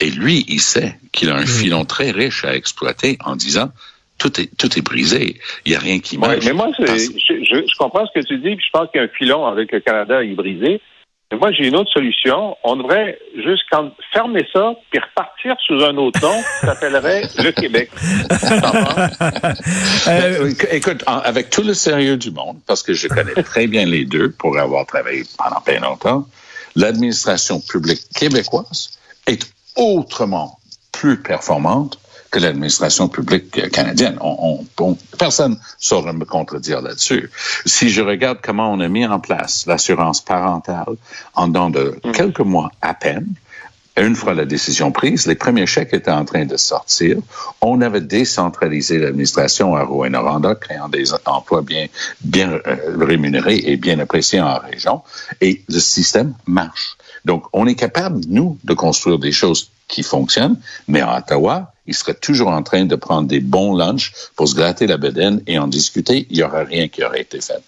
Et 0.00 0.10
lui, 0.10 0.44
il 0.48 0.60
sait 0.60 0.98
qu'il 1.12 1.30
a 1.30 1.36
un 1.36 1.46
filon 1.46 1.84
très 1.84 2.10
riche 2.10 2.44
à 2.44 2.56
exploiter 2.56 3.18
en 3.24 3.36
disant 3.36 3.70
tout 4.20 4.40
est, 4.40 4.50
tout 4.56 4.78
est 4.78 4.82
brisé. 4.82 5.36
Il 5.64 5.70
n'y 5.70 5.76
a 5.76 5.80
rien 5.80 5.98
qui 5.98 6.18
marche. 6.18 6.44
mais 6.44 6.52
moi, 6.52 6.68
je, 6.78 6.84
je, 6.84 7.78
comprends 7.78 8.06
ce 8.06 8.18
que 8.18 8.24
tu 8.24 8.38
dis, 8.38 8.56
puis 8.56 8.64
je 8.64 8.70
pense 8.72 8.90
qu'il 8.90 9.00
y 9.00 9.04
a 9.04 9.06
un 9.06 9.08
filon 9.08 9.46
avec 9.46 9.72
le 9.72 9.80
Canada, 9.80 10.22
est 10.22 10.34
brisé. 10.34 10.80
Mais 11.30 11.38
moi, 11.38 11.52
j'ai 11.52 11.68
une 11.68 11.76
autre 11.76 11.90
solution. 11.92 12.56
On 12.64 12.76
devrait 12.76 13.18
juste 13.36 13.62
quand, 13.70 13.90
fermer 14.12 14.44
ça, 14.52 14.72
puis 14.90 15.00
repartir 15.00 15.56
sous 15.64 15.82
un 15.84 15.96
autre 15.96 16.20
nom 16.20 16.36
qui 16.60 16.66
s'appellerait 16.66 17.22
le 17.38 17.50
Québec. 17.52 17.90
Euh, 20.08 20.52
écoute, 20.70 21.04
avec 21.06 21.50
tout 21.50 21.62
le 21.62 21.74
sérieux 21.74 22.16
du 22.16 22.30
monde, 22.30 22.58
parce 22.66 22.82
que 22.82 22.94
je 22.94 23.06
connais 23.06 23.34
très 23.42 23.66
bien 23.66 23.84
les 23.84 24.04
deux 24.04 24.30
pour 24.30 24.58
avoir 24.58 24.86
travaillé 24.86 25.24
pendant 25.36 25.62
bien 25.64 25.80
longtemps, 25.80 26.26
l'administration 26.74 27.60
publique 27.60 28.00
québécoise 28.14 28.98
est 29.26 29.50
autrement 29.76 30.58
plus 30.92 31.20
performante 31.22 31.98
que 32.30 32.38
l'administration 32.38 33.08
publique 33.08 33.70
canadienne. 33.70 34.16
On, 34.20 34.64
on, 34.78 34.96
personne 35.18 35.52
ne 35.52 35.56
saurait 35.78 36.12
me 36.12 36.24
contredire 36.24 36.80
là-dessus. 36.80 37.30
Si 37.66 37.90
je 37.90 38.02
regarde 38.02 38.38
comment 38.42 38.72
on 38.72 38.80
a 38.80 38.88
mis 38.88 39.06
en 39.06 39.20
place 39.20 39.66
l'assurance 39.66 40.20
parentale 40.20 40.96
en 41.34 41.48
dans 41.48 41.70
de 41.70 41.98
mm. 42.04 42.12
quelques 42.12 42.40
mois 42.40 42.70
à 42.80 42.94
peine, 42.94 43.34
une 43.96 44.14
fois 44.14 44.34
la 44.34 44.44
décision 44.44 44.92
prise, 44.92 45.26
les 45.26 45.34
premiers 45.34 45.66
chèques 45.66 45.92
étaient 45.92 46.10
en 46.10 46.24
train 46.24 46.46
de 46.46 46.56
sortir. 46.56 47.18
On 47.60 47.80
avait 47.80 48.00
décentralisé 48.00 48.98
l'administration 48.98 49.74
à 49.74 49.82
Rouen-Noranda, 49.82 50.54
créant 50.54 50.88
des 50.88 51.12
emplois 51.26 51.62
bien, 51.62 51.86
bien 52.20 52.52
euh, 52.52 52.76
rémunérés 52.98 53.60
et 53.64 53.76
bien 53.76 53.98
appréciés 53.98 54.40
en 54.40 54.58
région. 54.58 55.02
Et 55.40 55.62
le 55.68 55.80
système 55.80 56.34
marche. 56.46 56.96
Donc, 57.24 57.44
on 57.52 57.66
est 57.66 57.74
capable, 57.74 58.20
nous, 58.28 58.58
de 58.64 58.74
construire 58.74 59.18
des 59.18 59.32
choses 59.32 59.70
qui 59.88 60.02
fonctionnent, 60.02 60.56
mais 60.88 61.00
à 61.00 61.18
Ottawa, 61.18 61.72
ils 61.86 61.94
seraient 61.94 62.14
toujours 62.14 62.48
en 62.48 62.62
train 62.62 62.84
de 62.84 62.94
prendre 62.94 63.26
des 63.26 63.40
bons 63.40 63.74
lunchs 63.74 64.12
pour 64.36 64.46
se 64.46 64.54
gratter 64.54 64.86
la 64.86 64.96
bedaine 64.96 65.42
et 65.48 65.58
en 65.58 65.66
discuter. 65.66 66.28
Il 66.30 66.36
n'y 66.36 66.42
aurait 66.44 66.62
rien 66.62 66.86
qui 66.86 67.02
aurait 67.02 67.22
été 67.22 67.40
fait. 67.40 67.62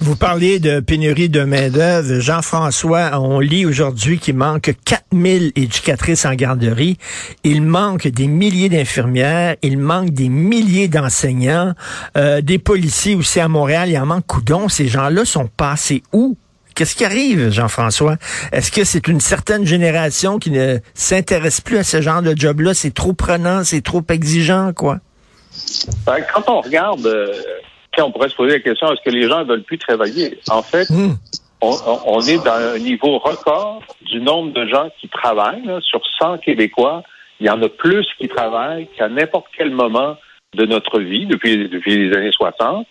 Vous 0.00 0.16
parliez 0.16 0.58
de 0.58 0.80
pénurie 0.80 1.30
de 1.30 1.44
main-d'œuvre. 1.44 2.20
Jean-François, 2.20 3.18
on 3.18 3.40
lit 3.40 3.64
aujourd'hui 3.64 4.18
qu'il 4.18 4.36
manque 4.36 4.74
4000 4.84 5.52
éducatrices 5.56 6.26
en 6.26 6.34
garderie. 6.34 6.98
Il 7.42 7.62
manque 7.62 8.06
des 8.08 8.26
milliers 8.26 8.68
d'infirmières. 8.68 9.56
Il 9.62 9.78
manque 9.78 10.10
des 10.10 10.28
milliers 10.28 10.88
d'enseignants. 10.88 11.72
Euh, 12.18 12.42
des 12.42 12.58
policiers 12.58 13.14
aussi 13.14 13.40
à 13.40 13.48
Montréal. 13.48 13.88
Il 13.88 13.98
en 13.98 14.04
manque 14.04 14.26
coudon. 14.26 14.68
Ces 14.68 14.88
gens-là 14.88 15.24
sont 15.24 15.46
passés 15.46 16.02
où? 16.12 16.36
Qu'est-ce 16.74 16.96
qui 16.96 17.04
arrive, 17.04 17.50
Jean-François? 17.50 18.16
Est-ce 18.52 18.72
que 18.72 18.84
c'est 18.84 19.06
une 19.08 19.20
certaine 19.20 19.64
génération 19.64 20.38
qui 20.38 20.50
ne 20.50 20.78
s'intéresse 20.94 21.60
plus 21.60 21.78
à 21.78 21.84
ce 21.84 22.00
genre 22.00 22.22
de 22.22 22.34
job-là? 22.36 22.74
C'est 22.74 22.92
trop 22.92 23.12
prenant, 23.12 23.64
c'est 23.64 23.82
trop 23.82 24.02
exigeant, 24.08 24.72
quoi? 24.74 24.98
Ben, 26.06 26.16
quand 26.32 26.48
on 26.48 26.60
regarde, 26.60 27.06
euh, 27.06 27.32
on 27.98 28.10
pourrait 28.10 28.28
se 28.28 28.34
poser 28.34 28.54
la 28.54 28.60
question, 28.60 28.92
est-ce 28.92 29.02
que 29.04 29.14
les 29.14 29.28
gens 29.28 29.40
ne 29.40 29.44
veulent 29.44 29.62
plus 29.62 29.78
travailler? 29.78 30.38
En 30.50 30.62
fait, 30.62 30.90
hmm. 30.90 31.14
on, 31.60 32.20
est 32.20 32.44
dans 32.44 32.74
un 32.74 32.78
niveau 32.78 33.18
record 33.18 33.82
du 34.06 34.20
nombre 34.20 34.52
de 34.52 34.66
gens 34.66 34.88
qui 35.00 35.08
travaillent. 35.08 35.62
sur 35.82 36.00
100 36.18 36.38
Québécois, 36.38 37.02
il 37.40 37.46
y 37.46 37.50
en 37.50 37.62
a 37.62 37.68
plus 37.68 38.06
qui 38.18 38.28
travaillent 38.28 38.88
qu'à 38.96 39.08
n'importe 39.08 39.46
quel 39.56 39.70
moment 39.70 40.16
de 40.54 40.66
notre 40.66 41.00
vie 41.00 41.26
depuis, 41.26 41.68
depuis 41.68 42.08
les 42.08 42.16
années 42.16 42.32
60. 42.32 42.86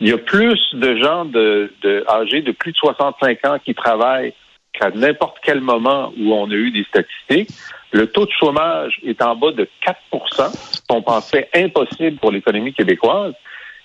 Il 0.00 0.08
y 0.08 0.12
a 0.12 0.18
plus 0.18 0.58
de 0.74 0.96
gens 0.96 1.24
de, 1.24 1.72
de, 1.82 2.04
âgés 2.08 2.42
de 2.42 2.52
plus 2.52 2.72
de 2.72 2.76
65 2.76 3.46
ans 3.46 3.58
qui 3.64 3.74
travaillent 3.74 4.34
qu'à 4.72 4.90
n'importe 4.90 5.38
quel 5.42 5.60
moment 5.60 6.12
où 6.18 6.34
on 6.34 6.50
a 6.50 6.54
eu 6.54 6.70
des 6.70 6.84
statistiques. 6.84 7.50
Le 7.92 8.06
taux 8.06 8.26
de 8.26 8.32
chômage 8.38 9.00
est 9.04 9.22
en 9.22 9.34
bas 9.36 9.52
de 9.52 9.68
4 9.82 9.98
ce 10.12 10.80
qu'on 10.88 11.02
pensait 11.02 11.48
impossible 11.54 12.18
pour 12.18 12.30
l'économie 12.30 12.74
québécoise. 12.74 13.32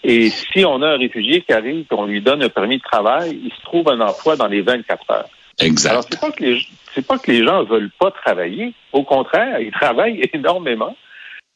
Et 0.03 0.29
si 0.29 0.65
on 0.65 0.81
a 0.81 0.89
un 0.89 0.97
réfugié 0.97 1.41
qui 1.41 1.53
arrive, 1.53 1.85
qu'on 1.85 2.05
lui 2.05 2.21
donne 2.21 2.43
un 2.43 2.49
permis 2.49 2.77
de 2.77 2.83
travail, 2.83 3.39
il 3.43 3.51
se 3.53 3.61
trouve 3.61 3.87
un 3.89 4.01
emploi 4.01 4.35
dans 4.35 4.47
les 4.47 4.61
24 4.61 5.11
heures. 5.11 5.29
Exact. 5.59 5.91
Alors, 5.91 6.03
c'est 6.09 6.19
pas 6.19 6.31
que 6.31 6.43
les, 6.43 6.61
c'est 6.93 7.05
pas 7.05 7.17
que 7.19 7.31
les 7.31 7.45
gens 7.45 7.63
veulent 7.63 7.91
pas 7.99 8.11
travailler. 8.11 8.73
Au 8.91 9.03
contraire, 9.03 9.59
ils 9.59 9.71
travaillent 9.79 10.21
énormément. 10.33 10.95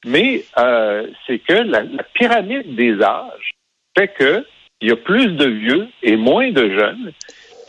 Mais 0.06 0.44
euh, 0.60 1.08
c'est 1.26 1.40
que 1.40 1.54
la, 1.54 1.82
pyramide 2.14 2.76
des 2.76 3.02
âges 3.02 3.55
fait 3.98 4.10
que 4.10 4.46
il 4.82 4.90
y 4.90 4.92
a 4.92 4.96
plus 4.96 5.28
de 5.28 5.46
vieux 5.46 5.88
et 6.04 6.16
moins 6.16 6.52
de 6.52 6.70
jeunes, 6.70 7.12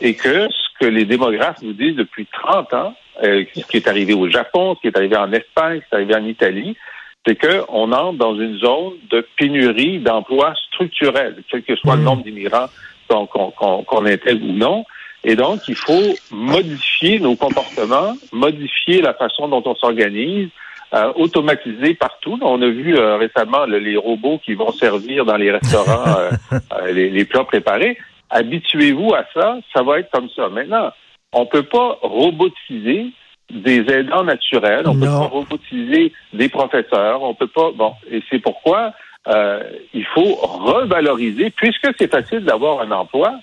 et 0.01 0.13
que 0.13 0.47
ce 0.49 0.79
que 0.79 0.85
les 0.85 1.05
démographes 1.05 1.61
nous 1.61 1.73
disent 1.73 1.95
depuis 1.95 2.27
30 2.31 2.73
ans, 2.73 2.93
euh, 3.23 3.45
ce 3.55 3.65
qui 3.65 3.77
est 3.77 3.87
arrivé 3.87 4.13
au 4.13 4.29
Japon, 4.29 4.75
ce 4.75 4.81
qui 4.81 4.87
est 4.87 4.97
arrivé 4.97 5.15
en 5.15 5.31
Espagne, 5.31 5.81
ce 5.81 5.89
qui 5.89 5.93
est 5.93 5.95
arrivé 5.95 6.15
en 6.15 6.25
Italie, 6.25 6.77
c'est 7.25 7.35
qu'on 7.35 7.91
entre 7.91 8.17
dans 8.17 8.35
une 8.39 8.57
zone 8.57 8.93
de 9.09 9.25
pénurie 9.37 9.99
d'emplois 9.99 10.53
structurels, 10.67 11.43
quel 11.49 11.63
que 11.63 11.75
soit 11.75 11.95
le 11.95 12.01
mmh. 12.01 12.05
nombre 12.05 12.23
d'immigrants 12.23 12.67
qu'on 13.09 14.05
intègre 14.05 14.45
ou 14.45 14.53
non. 14.53 14.85
Et 15.23 15.35
donc, 15.35 15.67
il 15.67 15.75
faut 15.75 16.13
modifier 16.31 17.19
nos 17.19 17.35
comportements, 17.35 18.15
modifier 18.31 19.01
la 19.01 19.13
façon 19.13 19.47
dont 19.47 19.63
on 19.65 19.75
s'organise, 19.75 20.49
euh, 20.93 21.11
automatisé 21.15 21.95
partout. 21.95 22.39
On 22.41 22.61
a 22.61 22.69
vu 22.69 22.97
euh, 22.97 23.17
récemment 23.17 23.65
les 23.65 23.97
robots 23.97 24.39
qui 24.45 24.53
vont 24.53 24.71
servir 24.71 25.25
dans 25.25 25.35
les 25.35 25.51
restaurants 25.51 26.17
euh, 26.17 26.91
les, 26.93 27.25
plats 27.25 27.43
préparés. 27.43 27.97
Habituez-vous 28.29 29.13
à 29.13 29.25
ça, 29.33 29.57
ça 29.75 29.83
va 29.83 29.99
être 29.99 30.09
comme 30.11 30.29
ça. 30.29 30.47
Maintenant, 30.47 30.91
on 31.33 31.45
peut 31.45 31.63
pas 31.63 31.97
robotiser 32.01 33.07
des 33.49 33.79
aidants 33.91 34.23
naturels, 34.23 34.87
on 34.87 34.97
peut 34.97 35.07
pas 35.07 35.27
robotiser 35.27 36.13
des 36.31 36.47
professeurs, 36.47 37.21
on 37.21 37.33
peut 37.33 37.47
pas. 37.47 37.71
Bon, 37.71 37.93
et 38.09 38.23
c'est 38.29 38.39
pourquoi 38.39 38.93
il 39.93 40.05
faut 40.13 40.35
revaloriser, 40.35 41.49
puisque 41.49 41.89
c'est 41.99 42.09
facile 42.09 42.45
d'avoir 42.45 42.79
un 42.79 42.91
emploi, 42.91 43.33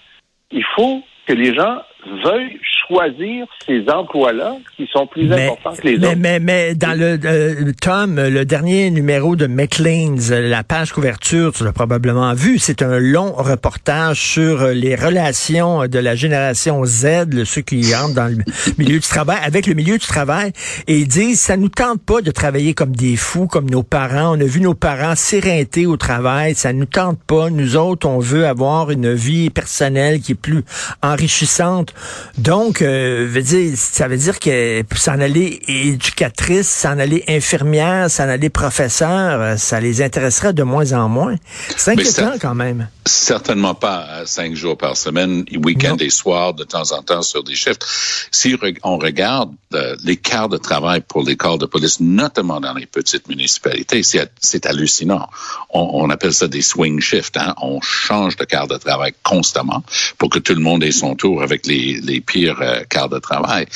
il 0.51 0.65
faut 0.77 1.03
que 1.27 1.35
les 1.35 1.55
gens 1.55 1.83
veuillent 2.25 2.59
choisir 2.87 3.47
ces 3.67 3.85
emplois-là 3.89 4.57
qui 4.77 4.87
sont 4.93 5.07
plus 5.07 5.33
importants 5.33 5.75
que 5.75 5.87
les 5.87 5.99
mais, 5.99 6.07
autres. 6.09 6.17
Mais, 6.19 6.41
mais 6.41 6.75
dans 6.75 6.99
le 6.99 7.19
euh, 7.25 7.73
Tom, 7.81 8.17
le 8.17 8.45
dernier 8.45 8.91
numéro 8.91 9.37
de 9.37 9.47
McLean's, 9.47 10.31
la 10.31 10.63
page 10.65 10.93
couverture, 10.93 11.53
tu 11.53 11.65
l'as 11.65 11.73
probablement 11.73 12.35
vu, 12.35 12.59
c'est 12.59 12.83
un 12.83 12.99
long 12.99 13.33
reportage 13.33 14.21
sur 14.21 14.67
les 14.69 14.95
relations 14.95 15.87
de 15.87 15.99
la 15.99 16.15
génération 16.15 16.85
Z, 16.85 17.45
ceux 17.45 17.63
qui 17.63 17.95
entrent 17.95 18.15
dans 18.15 18.29
le 18.29 18.37
milieu 18.79 18.99
du 18.99 19.07
travail, 19.07 19.39
avec 19.43 19.67
le 19.67 19.75
milieu 19.75 19.99
du 19.99 20.07
travail, 20.07 20.53
et 20.87 20.99
ils 20.99 21.09
disent, 21.09 21.41
ça 21.41 21.57
nous 21.57 21.69
tente 21.69 22.03
pas 22.03 22.21
de 22.21 22.31
travailler 22.31 22.75
comme 22.75 22.95
des 22.95 23.17
fous, 23.17 23.47
comme 23.47 23.71
nos 23.71 23.83
parents. 23.83 24.37
On 24.37 24.41
a 24.41 24.45
vu 24.45 24.61
nos 24.61 24.75
parents 24.75 25.15
s'éreinter 25.15 25.87
au 25.87 25.97
travail, 25.97 26.55
ça 26.55 26.73
nous 26.73 26.85
tente 26.85 27.19
pas. 27.27 27.51
Nous 27.51 27.77
autres, 27.77 28.07
on 28.09 28.19
veut 28.19 28.47
avoir 28.47 28.91
une 28.91 29.13
vie 29.13 29.51
personnelle 29.51 30.21
qui 30.21 30.33
est 30.33 30.37
plus 30.37 30.65
enrichissante. 31.03 31.94
Donc, 32.39 32.83
euh, 32.83 33.27
veut 33.29 33.43
dire, 33.43 33.73
ça 33.77 34.09
veut 34.09 34.17
dire 34.17 34.39
que 34.39 34.83
s'en 34.97 35.21
aller 35.21 35.61
éducatrice, 35.69 36.69
s'en 36.69 36.99
aller 36.99 37.25
infirmière, 37.29 38.11
s'en 38.11 38.29
aller 38.29 38.51
professeur, 38.51 39.41
euh, 39.41 39.57
ça 39.57 39.81
les 39.81 40.03
intéresserait 40.03 40.53
de 40.53 40.63
moins 40.63 40.93
en 40.93 41.09
moins. 41.09 41.37
C'est 41.77 41.93
inquiétant 41.93 42.33
quand 42.41 42.55
même. 42.55 42.89
Certainement 43.07 43.75
pas 43.75 44.25
cinq 44.25 44.55
jours 44.55 44.79
par 44.79 44.97
semaine, 44.97 45.45
week-end 45.63 45.97
et 45.99 46.09
soir, 46.09 46.55
de 46.55 46.65
temps 46.65 46.93
en 46.93 47.03
temps 47.03 47.21
sur 47.21 47.45
des 47.45 47.55
shifts. 47.55 47.85
Si 48.31 48.57
on 48.83 48.97
regarde 48.97 49.53
euh, 49.75 49.95
les 50.05 50.17
quarts 50.17 50.49
de 50.49 50.57
travail 50.57 51.03
pour 51.03 51.23
les 51.23 51.37
corps 51.37 51.59
de 51.59 51.67
police, 51.67 52.01
notamment 52.01 52.61
dans 52.61 52.73
les 52.73 52.87
petites 52.87 53.29
municipalités, 53.29 54.03
c'est 54.03 54.67
hallucinant. 54.67 55.29
On, 55.69 56.09
appelle 56.09 56.33
ça 56.33 56.49
des 56.49 56.63
swing 56.63 57.01
shifts. 57.01 57.37
Hein? 57.37 57.55
On 57.61 57.81
change 57.83 58.37
de 58.37 58.45
quart 58.45 58.69
de 58.69 58.79
travail 58.79 59.13
constamment 59.23 59.83
pour 60.17 60.31
que 60.31 60.39
tout 60.39 60.55
le 60.55 60.61
monde 60.61 60.83
ait 60.83 60.93
son 60.93 61.15
tour 61.15 61.43
avec 61.43 61.67
les, 61.67 62.01
les 62.01 62.23
pires 62.23 62.63
euh, 62.63 62.85
quarts 62.89 63.11
de 63.11 63.19
travail. 63.19 63.67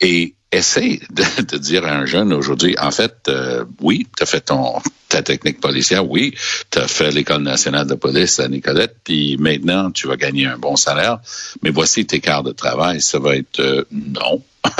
Et 0.00 0.34
essaie 0.52 1.00
de, 1.10 1.58
dire 1.58 1.84
à 1.84 1.92
un 1.92 2.06
jeune 2.06 2.32
aujourd'hui, 2.32 2.76
en 2.78 2.90
fait, 2.90 3.14
euh, 3.28 3.64
oui, 3.80 4.06
tu 4.16 4.22
as 4.22 4.26
fait 4.26 4.42
ton 4.42 4.80
ta 5.08 5.22
technique 5.22 5.60
policière, 5.60 6.08
oui, 6.08 6.34
tu 6.70 6.78
as 6.78 6.88
fait 6.88 7.10
l'école 7.10 7.42
nationale 7.42 7.86
de 7.86 7.94
police 7.94 8.40
à 8.40 8.48
Nicolette, 8.48 8.96
puis 9.04 9.36
maintenant 9.38 9.90
tu 9.90 10.06
vas 10.06 10.16
gagner 10.16 10.46
un 10.46 10.56
bon 10.56 10.76
salaire, 10.76 11.18
mais 11.62 11.70
voici 11.70 12.06
tes 12.06 12.20
quarts 12.20 12.42
de 12.42 12.52
travail, 12.52 13.02
ça 13.02 13.18
va 13.18 13.36
être 13.36 13.60
euh, 13.60 13.84
non. 13.90 14.42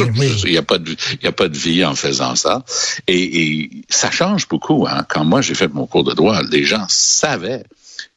Il 0.00 0.50
n'y 0.50 0.56
a 0.56 0.62
pas 0.62 0.78
de 0.78 0.90
il 0.90 1.24
y 1.24 1.26
a 1.26 1.32
pas 1.32 1.48
de 1.48 1.56
vie 1.56 1.84
en 1.84 1.94
faisant 1.94 2.36
ça 2.36 2.64
et, 3.06 3.42
et 3.42 3.70
ça 3.90 4.10
change 4.10 4.48
beaucoup 4.48 4.86
hein. 4.88 5.04
quand 5.10 5.24
moi 5.24 5.42
j'ai 5.42 5.54
fait 5.54 5.68
mon 5.68 5.86
cours 5.86 6.04
de 6.04 6.14
droit 6.14 6.40
les 6.50 6.64
gens 6.64 6.86
savaient 6.88 7.64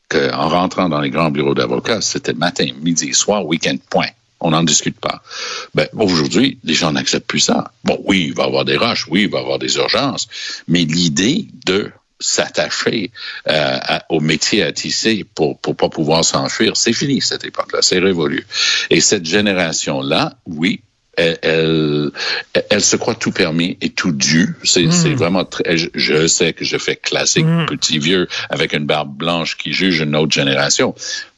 qu'en 0.07 0.47
rentrant 0.47 0.87
dans 0.87 1.01
les 1.01 1.09
grands 1.09 1.29
bureaux 1.29 1.53
d'avocats 1.53 1.99
c'était 1.99 2.33
matin 2.33 2.67
midi 2.81 3.13
soir 3.13 3.45
week-end 3.45 3.75
point 3.89 4.07
on 4.43 4.51
n'en 4.51 4.63
discute 4.63 4.99
pas. 4.99 5.23
Ben, 5.73 5.87
aujourd'hui, 5.93 6.59
les 6.63 6.73
gens 6.73 6.91
n'acceptent 6.91 7.27
plus 7.27 7.39
ça. 7.39 7.71
Bon, 7.83 7.99
oui, 8.05 8.25
il 8.27 8.33
va 8.35 8.43
y 8.43 8.47
avoir 8.47 8.65
des 8.65 8.77
rushs, 8.77 9.07
oui, 9.09 9.23
il 9.23 9.29
va 9.29 9.39
y 9.39 9.41
avoir 9.41 9.57
des 9.57 9.75
urgences, 9.77 10.27
mais 10.67 10.83
l'idée 10.83 11.47
de 11.65 11.91
s'attacher 12.19 13.11
euh, 13.49 13.79
au 14.09 14.19
métier 14.19 14.63
à 14.63 14.71
tisser 14.71 15.25
pour 15.35 15.59
pour 15.59 15.75
pas 15.75 15.89
pouvoir 15.89 16.23
s'enfuir, 16.23 16.77
c'est 16.77 16.93
fini 16.93 17.21
cette 17.21 17.43
époque-là, 17.43 17.81
c'est 17.81 17.99
révolu. 17.99 18.45
Et 18.89 19.01
cette 19.01 19.25
génération-là, 19.25 20.37
oui, 20.45 20.81
elle, 21.15 22.11
elle, 22.69 22.81
se 22.81 22.95
croit 22.95 23.13
tout 23.13 23.31
permis 23.31 23.77
et 23.81 23.89
tout 23.89 24.11
dû. 24.11 24.55
C'est 24.63 24.85
hmm. 24.85 25.13
vraiment 25.13 25.45
très, 25.45 25.77
je, 25.77 26.27
sais 26.27 26.53
que 26.53 26.65
je 26.65 26.77
fais 26.77 26.95
classique 26.95 27.45
hmm. 27.45 27.65
petit 27.67 27.99
vieux 27.99 28.27
avec 28.49 28.73
une 28.73 28.85
barbe 28.85 29.15
blanche 29.15 29.57
qui 29.57 29.73
juge 29.73 29.99
une 29.99 30.15
autre 30.15 30.31
génération. 30.31 30.95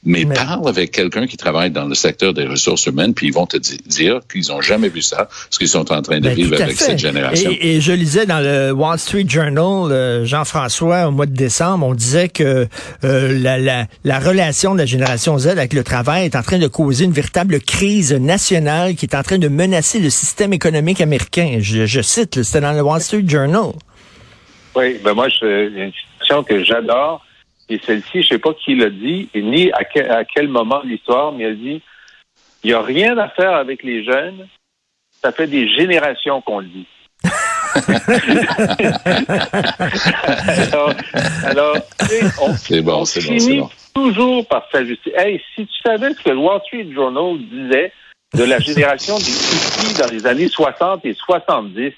Mais, 0.07 0.23
Mais- 0.25 0.35
parle 0.35 0.67
avec 0.69 0.91
quelqu'un 0.91 1.25
qui 1.25 1.35
travaille 1.35 1.71
dans 1.71 1.85
le 1.85 1.95
secteur 1.95 2.33
des 2.33 2.45
ressources 2.45 2.85
humaines, 2.85 3.13
puis 3.15 3.27
ils 3.27 3.33
vont 3.33 3.47
te 3.47 3.57
di- 3.57 3.79
dire 3.87 4.19
qu'ils 4.31 4.45
n'ont 4.49 4.61
jamais 4.61 4.87
vu 4.89 5.01
ça, 5.01 5.27
ce 5.49 5.57
qu'ils 5.57 5.67
sont 5.67 5.91
en 5.91 6.01
train 6.03 6.17
de 6.19 6.25
Ben, 6.29 6.35
vivre 6.35 6.53
avec 6.61 6.77
fait. 6.77 6.83
cette 6.85 6.99
génération. 6.99 7.49
Et, 7.51 7.77
et 7.77 7.81
je 7.81 7.91
lisais 7.91 8.25
dans 8.27 8.39
le 8.39 8.71
Wall 8.71 8.99
Street 8.99 9.25
Journal, 9.27 9.91
euh, 9.91 10.23
Jean-François, 10.25 11.07
au 11.07 11.11
mois 11.11 11.25
de 11.25 11.33
décembre, 11.35 11.87
on 11.87 11.95
disait 11.95 12.29
que 12.29 12.67
euh, 13.03 13.39
la, 13.39 13.57
la, 13.57 13.87
la 14.03 14.19
relation 14.19 14.73
de 14.73 14.79
la 14.79 14.85
génération 14.85 15.37
Z 15.39 15.47
avec 15.47 15.73
le 15.73 15.83
travail 15.83 16.25
est 16.25 16.35
en 16.35 16.43
train 16.43 16.59
de 16.59 16.67
causer 16.67 17.05
une 17.05 17.11
véritable 17.11 17.59
crise 17.59 18.13
nationale 18.13 18.93
qui 18.95 19.05
est 19.07 19.15
en 19.15 19.23
train 19.23 19.39
de 19.39 19.47
menacer 19.47 19.99
le 19.99 20.09
système 20.11 20.53
économique 20.53 21.01
américain. 21.01 21.57
Je, 21.61 21.85
je 21.87 22.01
cite, 22.01 22.43
c'était 22.43 22.61
dans 22.61 22.73
le 22.73 22.81
Wall 22.83 23.01
Street 23.01 23.23
Journal. 23.27 23.71
Oui, 24.75 24.97
ben 25.03 25.13
moi, 25.13 25.27
a 25.41 25.45
une 25.45 25.91
citation 26.19 26.43
que 26.43 26.63
j'adore, 26.63 27.25
et 27.69 27.79
celle-ci, 27.79 28.21
je 28.21 28.27
sais 28.29 28.39
pas 28.39 28.53
qui 28.53 28.75
l'a 28.75 28.89
dit, 28.89 29.29
et 29.33 29.41
ni 29.41 29.71
à 29.71 29.83
quel, 29.83 30.11
à 30.11 30.23
quel 30.23 30.47
moment 30.47 30.81
de 30.83 30.89
l'histoire, 30.89 31.31
mais 31.31 31.45
elle 31.45 31.57
dit, 31.59 31.81
il 32.63 32.67
n'y 32.67 32.73
a 32.73 32.81
rien 32.81 33.17
à 33.17 33.29
faire 33.29 33.53
avec 33.55 33.83
les 33.83 34.03
jeunes, 34.03 34.47
ça 35.21 35.31
fait 35.31 35.47
des 35.47 35.67
générations 35.67 36.41
qu'on 36.41 36.59
le 36.59 36.67
dit. 36.67 36.87
alors, 40.55 40.93
alors 41.43 41.75
on, 42.41 42.53
C'est 42.55 42.81
bon, 42.81 42.99
on 43.01 43.05
c'est 43.05 43.21
bon, 43.21 43.35
c'est 43.39 43.39
finit 43.39 43.59
bon. 43.59 43.69
toujours 43.93 44.47
par 44.47 44.67
s'ajuster. 44.71 45.13
Hey, 45.15 45.41
si 45.55 45.65
tu 45.65 45.73
savais 45.83 46.13
ce 46.13 46.21
que 46.21 46.29
le 46.29 46.37
Wall 46.37 46.61
Street 46.65 46.87
Journal 46.93 47.37
disait 47.51 47.91
de 48.35 48.43
la 48.43 48.59
génération 48.59 49.17
des 49.17 49.23
hippies 49.31 49.99
dans 49.99 50.09
les 50.11 50.25
années 50.27 50.47
60 50.47 51.05
et 51.05 51.13
70, 51.13 51.91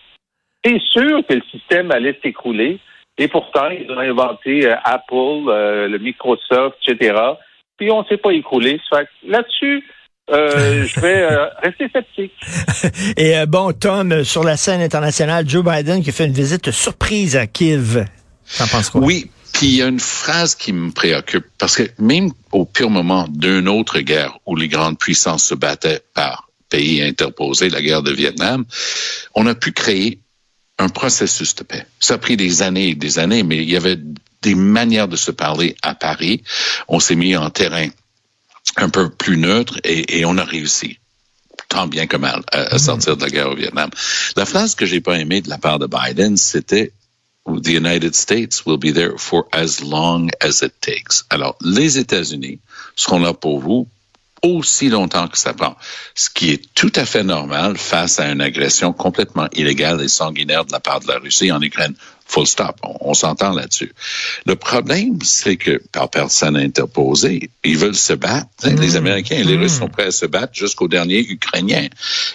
c'est 0.63 0.81
sûr 0.81 1.21
que 1.27 1.33
le 1.35 1.43
système 1.51 1.91
allait 1.91 2.17
s'écrouler? 2.23 2.79
Et 3.17 3.27
pourtant, 3.27 3.69
ils 3.69 3.89
ont 3.91 3.99
inventé 3.99 4.65
euh, 4.65 4.75
Apple, 4.83 5.49
euh, 5.49 5.87
le 5.87 5.97
Microsoft, 5.97 6.77
etc. 6.87 7.15
Puis 7.77 7.91
on 7.91 8.01
ne 8.01 8.07
s'est 8.07 8.17
pas 8.17 8.31
écroulé. 8.31 8.79
Là-dessus, 9.25 9.83
euh, 10.29 10.85
je 10.87 10.99
vais 10.99 11.23
euh, 11.23 11.47
rester 11.61 11.89
sceptique. 11.89 12.33
Et 13.17 13.37
euh, 13.37 13.45
bon, 13.45 13.71
Tom, 13.73 14.23
sur 14.23 14.43
la 14.43 14.57
scène 14.57 14.81
internationale, 14.81 15.47
Joe 15.47 15.63
Biden 15.63 16.03
qui 16.03 16.11
fait 16.11 16.25
une 16.25 16.33
visite 16.33 16.71
surprise 16.71 17.35
à 17.35 17.47
Kiev. 17.47 18.05
T'en 18.57 18.67
penses 18.67 18.89
quoi? 18.89 19.01
Oui, 19.01 19.29
puis 19.53 19.67
il 19.67 19.75
y 19.75 19.81
a 19.81 19.87
une 19.87 19.99
phrase 19.99 20.55
qui 20.55 20.73
me 20.73 20.91
préoccupe, 20.91 21.45
parce 21.57 21.75
que 21.75 21.83
même 21.99 22.31
au 22.51 22.65
pire 22.65 22.89
moment 22.89 23.25
d'une 23.29 23.67
autre 23.67 23.99
guerre 23.99 24.37
où 24.45 24.55
les 24.55 24.67
grandes 24.67 24.97
puissances 24.97 25.45
se 25.45 25.55
battaient 25.55 26.01
par 26.13 26.49
pays 26.69 27.01
interposés, 27.01 27.69
la 27.69 27.81
guerre 27.81 28.03
de 28.03 28.11
Vietnam, 28.11 28.65
on 29.35 29.47
a 29.47 29.55
pu 29.55 29.71
créer 29.71 30.19
un 30.79 30.89
processus 30.89 31.55
de 31.55 31.63
paix. 31.63 31.85
Ça 31.99 32.15
a 32.15 32.17
pris 32.17 32.37
des 32.37 32.61
années 32.61 32.89
et 32.89 32.95
des 32.95 33.19
années, 33.19 33.43
mais 33.43 33.57
il 33.57 33.69
y 33.69 33.75
avait 33.75 33.99
des 34.41 34.55
manières 34.55 35.07
de 35.07 35.15
se 35.15 35.31
parler 35.31 35.75
à 35.81 35.95
Paris. 35.95 36.43
On 36.87 36.99
s'est 36.99 37.15
mis 37.15 37.35
en 37.35 37.49
terrain 37.49 37.87
un 38.75 38.89
peu 38.89 39.09
plus 39.09 39.37
neutre 39.37 39.79
et, 39.83 40.19
et 40.19 40.25
on 40.25 40.37
a 40.37 40.43
réussi 40.43 40.99
tant 41.69 41.87
bien 41.87 42.07
que 42.07 42.17
mal 42.17 42.43
à, 42.51 42.75
à 42.75 42.79
sortir 42.79 43.17
de 43.17 43.23
la 43.23 43.29
guerre 43.29 43.49
au 43.49 43.55
Vietnam. 43.55 43.89
La 44.35 44.45
phrase 44.45 44.75
que 44.75 44.85
j'ai 44.85 45.01
pas 45.01 45.19
aimée 45.19 45.41
de 45.41 45.49
la 45.49 45.57
part 45.57 45.79
de 45.79 45.87
Biden, 45.87 46.37
c'était 46.37 46.93
The 47.45 47.69
United 47.69 48.13
States 48.13 48.65
will 48.65 48.77
be 48.77 48.93
there 48.93 49.17
for 49.17 49.47
as 49.51 49.81
long 49.81 50.29
as 50.41 50.61
it 50.61 50.73
takes. 50.81 51.23
Alors, 51.29 51.57
les 51.61 51.97
États-Unis 51.97 52.59
seront 52.95 53.19
là 53.19 53.33
pour 53.33 53.59
vous 53.59 53.87
aussi 54.41 54.89
longtemps 54.89 55.27
que 55.27 55.37
ça 55.37 55.53
prend, 55.53 55.75
ce 56.15 56.29
qui 56.29 56.51
est 56.51 56.61
tout 56.75 56.91
à 56.95 57.05
fait 57.05 57.23
normal 57.23 57.77
face 57.77 58.19
à 58.19 58.29
une 58.29 58.41
agression 58.41 58.93
complètement 58.93 59.47
illégale 59.53 60.01
et 60.01 60.07
sanguinaire 60.07 60.65
de 60.65 60.71
la 60.71 60.79
part 60.79 60.99
de 60.99 61.07
la 61.07 61.19
Russie 61.19 61.51
en 61.51 61.61
Ukraine. 61.61 61.95
Full 62.29 62.45
stop. 62.45 62.75
On, 62.83 63.11
on 63.11 63.13
s'entend 63.13 63.53
là-dessus. 63.53 63.93
Le 64.45 64.57
problème, 64.57 65.17
c'est 65.23 65.55
que 65.55 65.81
par 65.93 66.09
personne 66.09 66.57
interposée, 66.57 67.49
ils 67.63 67.77
veulent 67.77 67.95
se 67.95 68.11
battre. 68.11 68.47
hein. 68.63 68.75
Les 68.81 68.97
Américains 68.97 69.37
et 69.37 69.45
les 69.45 69.55
Russes 69.55 69.77
sont 69.77 69.87
prêts 69.87 70.07
à 70.07 70.11
se 70.11 70.25
battre 70.25 70.53
jusqu'au 70.53 70.89
dernier 70.89 71.19
Ukrainien. 71.19 71.87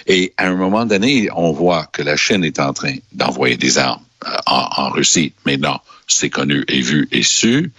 Et 0.07 0.33
à 0.39 0.47
un 0.47 0.55
moment 0.57 0.87
donné, 0.87 1.29
on 1.37 1.53
voit 1.53 1.85
que 1.93 2.01
la 2.01 2.17
Chine 2.17 2.43
est 2.43 2.59
en 2.59 2.73
train 2.73 2.95
d'envoyer 3.13 3.59
des 3.59 3.77
armes 3.77 4.01
en, 4.47 4.69
en 4.77 4.91
Russie. 4.91 5.33
Mais 5.47 5.57
non, 5.57 5.79
c'est 6.07 6.31
connu 6.31 6.65
et 6.69 6.81
vu 6.81 7.09
et 7.13 7.23
su. 7.23 7.73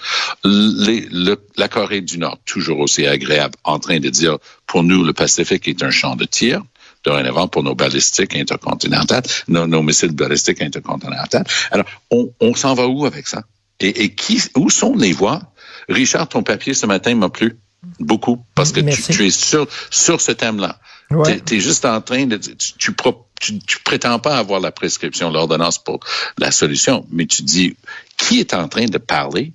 Les- 0.44 1.08
le- 1.12 1.46
la 1.58 1.68
Corée 1.68 2.02
du 2.02 2.18
Nord, 2.18 2.40
toujours 2.46 2.80
aussi 2.80 3.06
agréable, 3.06 3.56
en 3.64 3.80
train 3.80 4.00
de 4.00 4.10
dire, 4.10 4.38
pour 4.66 4.84
nous, 4.84 5.04
le 5.04 5.14
Pacifique 5.14 5.68
est 5.68 5.84
un 5.84 5.92
champ 5.92 6.16
de 6.16 6.26
tir 6.26 6.62
dorénavant 7.04 7.50
pour 7.50 7.64
nos 7.64 7.76
balistiques 7.76 8.34
intercontinentales, 8.34 9.24
nos, 9.50 9.68
nos 9.68 9.84
missiles 9.84 10.14
balistiques 10.14 10.62
intercontinentales. 10.62 11.44
Alors, 11.70 11.86
on, 12.12 12.32
on 12.40 12.56
s'en 12.56 12.76
va 12.76 12.88
où 12.88 13.06
avec 13.06 13.28
ça? 13.28 13.44
Et, 13.82 14.04
et 14.04 14.16
qui, 14.16 14.42
où 14.56 14.70
sont 14.70 14.96
les 14.96 15.12
voies? 15.12 15.42
Richard, 15.90 16.30
ton 16.30 16.44
papier 16.44 16.74
ce 16.74 16.86
matin 16.86 17.14
m'a 17.16 17.28
plu 17.28 17.58
beaucoup 18.00 18.46
parce 18.56 18.72
que 18.72 18.80
tu, 18.80 19.02
tu 19.02 19.26
es 19.26 19.32
sur, 19.32 19.68
sur 19.92 20.22
ce 20.22 20.32
thème-là. 20.32 20.80
Ouais. 21.12 21.42
Tu 21.42 21.58
es, 21.58 21.60
juste 21.60 21.84
en 21.84 22.00
train 22.00 22.26
de... 22.26 22.38
Tu, 22.38 22.54
tu, 22.78 22.94
tu, 23.44 23.60
tu 23.60 23.80
prétends 23.80 24.20
pas 24.20 24.38
avoir 24.38 24.60
la 24.60 24.72
prescription, 24.72 25.30
l'ordonnance 25.30 25.78
pour 25.78 26.00
la 26.38 26.52
solution, 26.52 27.06
mais 27.12 27.26
tu 27.26 27.44
dis 27.44 27.76
qui 28.18 28.40
est 28.40 28.54
en 28.54 28.68
train 28.68 28.86
de 28.86 28.98
parler 28.98 29.52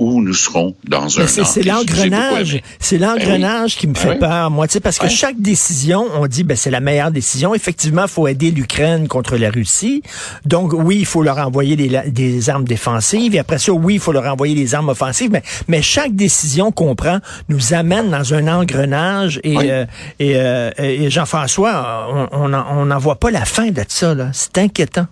où 0.00 0.20
nous 0.22 0.34
serons 0.34 0.74
dans 0.88 1.18
un 1.20 1.22
Mais 1.22 1.28
c'est 1.28 1.70
an. 1.70 1.74
l'engrenage, 1.76 2.54
aimé. 2.54 2.64
c'est 2.80 2.98
l'engrenage 2.98 3.76
qui 3.76 3.86
me 3.86 3.92
Ben 3.92 4.00
fait 4.00 4.08
oui. 4.10 4.18
peur, 4.18 4.50
moi, 4.50 4.66
tu 4.66 4.72
sais, 4.72 4.80
parce 4.80 4.98
que 4.98 5.08
chaque 5.08 5.38
décision, 5.40 6.06
on 6.14 6.26
dit, 6.26 6.42
ben 6.42 6.56
c'est 6.56 6.70
la 6.70 6.80
meilleure 6.80 7.10
décision. 7.10 7.54
Effectivement, 7.54 8.02
il 8.02 8.08
faut 8.08 8.26
aider 8.26 8.50
l'Ukraine 8.50 9.06
contre 9.08 9.36
la 9.36 9.50
Russie. 9.50 10.02
Donc 10.46 10.72
oui, 10.72 10.96
il 11.00 11.06
faut 11.06 11.22
leur 11.22 11.38
envoyer 11.38 11.76
des, 11.76 12.00
des 12.10 12.50
armes 12.50 12.64
défensives. 12.64 13.34
Et 13.34 13.38
après 13.38 13.58
ça, 13.58 13.72
oui, 13.72 13.94
il 13.94 14.00
faut 14.00 14.12
leur 14.12 14.24
envoyer 14.26 14.54
des 14.54 14.74
armes 14.74 14.88
offensives. 14.88 15.30
Mais, 15.30 15.42
mais 15.68 15.82
chaque 15.82 16.14
décision 16.16 16.72
qu'on 16.72 16.94
prend 16.96 17.18
nous 17.50 17.74
amène 17.74 18.10
dans 18.10 18.34
un 18.34 18.48
engrenage. 18.48 19.38
Et, 19.44 19.56
Oui. 19.56 19.70
euh, 19.70 19.84
et, 20.18 20.32
euh, 20.36 20.70
et 20.78 21.10
Jean-François, 21.10 22.08
on 22.32 22.48
n'en 22.48 22.64
on 22.70 22.86
n'en 22.86 22.98
voit 22.98 23.16
pas 23.16 23.30
la 23.30 23.44
fin 23.44 23.70
de 23.70 23.82
ça. 23.86 24.14
là. 24.14 24.30
C'est 24.32 24.56
inquiétant. 24.58 25.06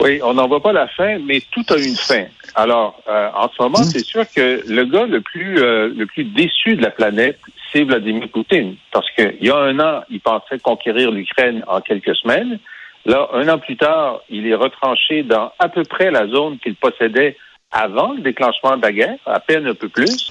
Oui, 0.00 0.20
on 0.22 0.34
n'en 0.34 0.46
voit 0.46 0.62
pas 0.62 0.72
la 0.72 0.88
fin, 0.88 1.18
mais 1.18 1.40
tout 1.50 1.64
a 1.70 1.76
une 1.76 1.96
fin. 1.96 2.26
Alors, 2.54 3.00
euh, 3.08 3.30
en 3.34 3.48
ce 3.48 3.62
moment, 3.62 3.82
c'est 3.82 4.04
sûr 4.04 4.24
que 4.34 4.62
le 4.68 4.84
gars 4.84 5.06
le 5.06 5.20
plus 5.20 5.58
euh, 5.58 5.88
le 5.94 6.06
plus 6.06 6.24
déçu 6.24 6.76
de 6.76 6.82
la 6.82 6.90
planète, 6.90 7.38
c'est 7.72 7.84
Vladimir 7.84 8.28
Poutine, 8.28 8.76
parce 8.92 9.10
qu'il 9.12 9.36
y 9.40 9.50
a 9.50 9.56
un 9.56 9.78
an, 9.80 10.02
il 10.10 10.20
pensait 10.20 10.58
conquérir 10.58 11.10
l'Ukraine 11.10 11.64
en 11.66 11.80
quelques 11.80 12.14
semaines. 12.16 12.58
Là, 13.06 13.28
un 13.32 13.48
an 13.48 13.58
plus 13.58 13.76
tard, 13.76 14.20
il 14.28 14.46
est 14.46 14.54
retranché 14.54 15.22
dans 15.22 15.52
à 15.58 15.68
peu 15.68 15.84
près 15.84 16.10
la 16.10 16.26
zone 16.26 16.58
qu'il 16.58 16.74
possédait 16.74 17.36
avant 17.70 18.12
le 18.12 18.20
déclenchement 18.20 18.76
de 18.76 18.82
la 18.82 18.92
guerre, 18.92 19.18
à 19.26 19.40
peine 19.40 19.66
un 19.66 19.74
peu 19.74 19.88
plus. 19.88 20.30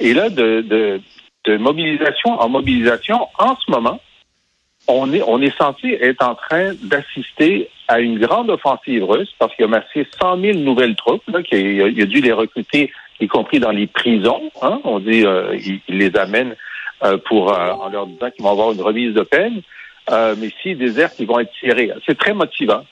Et 0.00 0.14
là, 0.14 0.28
de, 0.28 0.60
de, 0.60 1.00
de 1.44 1.56
mobilisation 1.56 2.30
en 2.40 2.48
mobilisation, 2.48 3.26
en 3.38 3.56
ce 3.56 3.70
moment, 3.70 4.00
on 4.88 5.12
est, 5.12 5.22
on 5.22 5.40
est 5.40 5.56
censé 5.56 5.98
être 6.00 6.26
en 6.26 6.34
train 6.34 6.72
d'assister 6.82 7.68
à 7.88 8.00
une 8.00 8.18
grande 8.18 8.50
offensive 8.50 9.04
russe 9.04 9.32
parce 9.38 9.54
qu'il 9.54 9.66
a 9.66 9.68
massé 9.68 10.06
100 10.20 10.40
000 10.40 10.58
nouvelles 10.58 10.96
troupes, 10.96 11.22
là, 11.28 11.42
qu'il 11.42 11.82
a, 11.82 11.88
il 11.88 12.02
a 12.02 12.06
dû 12.06 12.20
les 12.20 12.32
recruter, 12.32 12.90
y 13.20 13.28
compris 13.28 13.60
dans 13.60 13.70
les 13.70 13.86
prisons. 13.86 14.50
Hein, 14.62 14.80
on 14.84 14.98
dit 14.98 15.24
euh, 15.24 15.56
les 15.88 16.16
amène 16.16 16.56
euh, 17.04 17.16
pour 17.16 17.52
euh, 17.52 17.70
en 17.72 17.90
leur 17.90 18.06
disant 18.08 18.30
qu'ils 18.30 18.42
vont 18.42 18.50
avoir 18.50 18.72
une 18.72 18.80
remise 18.80 19.14
de 19.14 19.22
peine. 19.22 19.62
Euh, 20.10 20.34
mais 20.38 20.50
s'ils 20.60 20.78
désertent, 20.78 21.20
ils 21.20 21.28
vont 21.28 21.38
être 21.38 21.52
tirés. 21.60 21.92
C'est 22.06 22.18
très 22.18 22.34
motivant. 22.34 22.84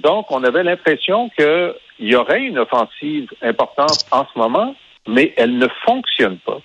Donc, 0.00 0.30
on 0.30 0.44
avait 0.44 0.62
l'impression 0.62 1.30
qu'il 1.30 1.74
y 1.98 2.14
aurait 2.14 2.42
une 2.42 2.58
offensive 2.58 3.28
importante 3.42 4.04
en 4.12 4.24
ce 4.32 4.38
moment, 4.38 4.76
mais 5.08 5.34
elle 5.36 5.58
ne 5.58 5.66
fonctionne 5.84 6.36
pas. 6.38 6.60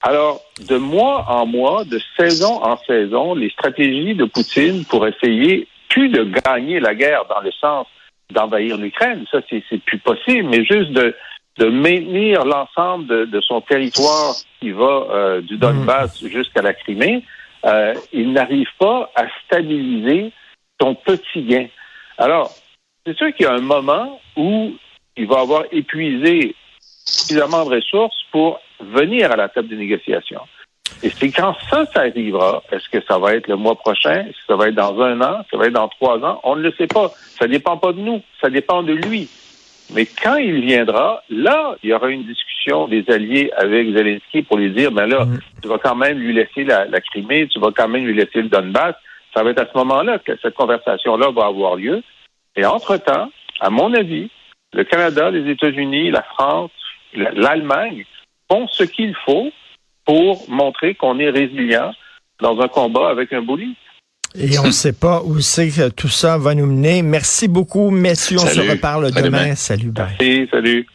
Alors, 0.00 0.40
de 0.68 0.76
mois 0.76 1.24
en 1.28 1.46
mois, 1.46 1.84
de 1.84 2.00
saison 2.16 2.62
en 2.62 2.76
saison, 2.76 3.34
les 3.34 3.50
stratégies 3.50 4.14
de 4.14 4.24
Poutine 4.24 4.84
pour 4.84 5.06
essayer 5.06 5.66
plus 5.88 6.08
de 6.08 6.24
gagner 6.24 6.78
la 6.78 6.94
guerre 6.94 7.24
dans 7.28 7.40
le 7.40 7.50
sens 7.52 7.86
d'envahir 8.30 8.76
l'Ukraine, 8.76 9.24
ça 9.30 9.38
c'est 9.48 9.82
plus 9.84 9.98
possible, 9.98 10.48
mais 10.50 10.64
juste 10.64 10.90
de, 10.92 11.16
de 11.56 11.66
maintenir 11.66 12.44
l'ensemble 12.44 13.06
de, 13.06 13.24
de 13.24 13.40
son 13.40 13.60
territoire 13.62 14.34
qui 14.60 14.70
va 14.70 15.06
euh, 15.10 15.40
du 15.40 15.56
Donbass 15.56 16.24
jusqu'à 16.24 16.62
la 16.62 16.74
Crimée, 16.74 17.24
euh, 17.64 17.94
il 18.12 18.32
n'arrive 18.32 18.68
pas 18.78 19.10
à 19.16 19.24
stabiliser 19.44 20.30
son 20.80 20.94
petit 20.94 21.42
gain. 21.42 21.66
Alors, 22.18 22.50
c'est 23.04 23.16
sûr 23.16 23.34
qu'il 23.34 23.46
y 23.46 23.48
a 23.48 23.54
un 23.54 23.60
moment 23.60 24.20
où 24.36 24.74
il 25.16 25.26
va 25.26 25.40
avoir 25.40 25.64
épuisé 25.72 26.54
suffisamment 26.78 27.64
de 27.64 27.76
ressources 27.76 28.22
pour 28.30 28.60
venir 28.80 29.32
à 29.32 29.36
la 29.36 29.48
table 29.48 29.68
des 29.68 29.76
négociations. 29.76 30.42
Et 31.02 31.10
c'est 31.10 31.30
quand 31.30 31.54
ça, 31.70 31.84
ça 31.92 32.00
arrivera, 32.00 32.62
est-ce 32.72 32.88
que 32.88 33.04
ça 33.06 33.18
va 33.18 33.34
être 33.34 33.46
le 33.46 33.56
mois 33.56 33.74
prochain, 33.76 34.24
est-ce 34.26 34.38
que 34.38 34.46
ça 34.48 34.56
va 34.56 34.68
être 34.68 34.74
dans 34.74 35.00
un 35.00 35.20
an, 35.20 35.44
ça 35.50 35.56
va 35.56 35.66
être 35.66 35.74
dans 35.74 35.88
trois 35.88 36.18
ans, 36.24 36.40
on 36.44 36.56
ne 36.56 36.62
le 36.62 36.72
sait 36.72 36.86
pas. 36.86 37.10
Ça 37.38 37.46
dépend 37.46 37.76
pas 37.76 37.92
de 37.92 38.00
nous, 38.00 38.22
ça 38.40 38.48
dépend 38.50 38.82
de 38.82 38.94
lui. 38.94 39.28
Mais 39.94 40.06
quand 40.06 40.36
il 40.36 40.60
viendra, 40.60 41.22
là, 41.30 41.76
il 41.82 41.90
y 41.90 41.94
aura 41.94 42.08
une 42.10 42.24
discussion 42.24 42.88
des 42.88 43.04
alliés 43.08 43.50
avec 43.56 43.90
Zelensky 43.92 44.42
pour 44.42 44.56
lui 44.58 44.70
dire, 44.70 44.90
ben 44.92 45.06
là, 45.06 45.26
tu 45.62 45.68
vas 45.68 45.78
quand 45.78 45.94
même 45.94 46.18
lui 46.18 46.32
laisser 46.34 46.64
la, 46.64 46.84
la 46.86 47.00
Crimée, 47.00 47.48
tu 47.48 47.58
vas 47.60 47.70
quand 47.74 47.88
même 47.88 48.04
lui 48.04 48.14
laisser 48.14 48.42
le 48.42 48.48
Donbass. 48.48 48.94
Ça 49.34 49.42
va 49.42 49.50
être 49.50 49.60
à 49.62 49.66
ce 49.66 49.76
moment-là 49.78 50.18
que 50.18 50.32
cette 50.42 50.54
conversation-là 50.54 51.30
va 51.30 51.46
avoir 51.46 51.76
lieu. 51.76 52.02
Et 52.56 52.64
entre-temps, 52.66 53.30
à 53.60 53.70
mon 53.70 53.94
avis, 53.94 54.30
le 54.72 54.84
Canada, 54.84 55.30
les 55.30 55.50
États-Unis, 55.50 56.10
la 56.10 56.22
France, 56.22 56.70
la- 57.14 57.30
l'Allemagne 57.30 58.04
font 58.50 58.66
ce 58.68 58.84
qu'il 58.84 59.14
faut 59.24 59.50
pour 60.04 60.48
montrer 60.48 60.94
qu'on 60.94 61.18
est 61.18 61.30
résilient 61.30 61.92
dans 62.40 62.58
un 62.60 62.68
combat 62.68 63.10
avec 63.10 63.32
un 63.32 63.42
bully. 63.42 63.76
Et 64.34 64.58
on 64.58 64.66
ne 64.66 64.70
sait 64.70 64.92
pas 64.92 65.22
où 65.24 65.40
c'est 65.40 65.68
que 65.68 65.88
tout 65.88 66.08
ça 66.08 66.38
va 66.38 66.54
nous 66.54 66.66
mener. 66.66 67.02
Merci 67.02 67.48
beaucoup, 67.48 67.90
messieurs. 67.90 68.38
On 68.40 68.46
se 68.46 68.54
Salut. 68.54 68.70
reparle 68.70 69.10
demain. 69.10 69.22
demain. 69.22 69.54
Salut, 69.54 69.90
bye. 69.90 70.06
Merci, 70.20 70.48
salut. 70.50 70.86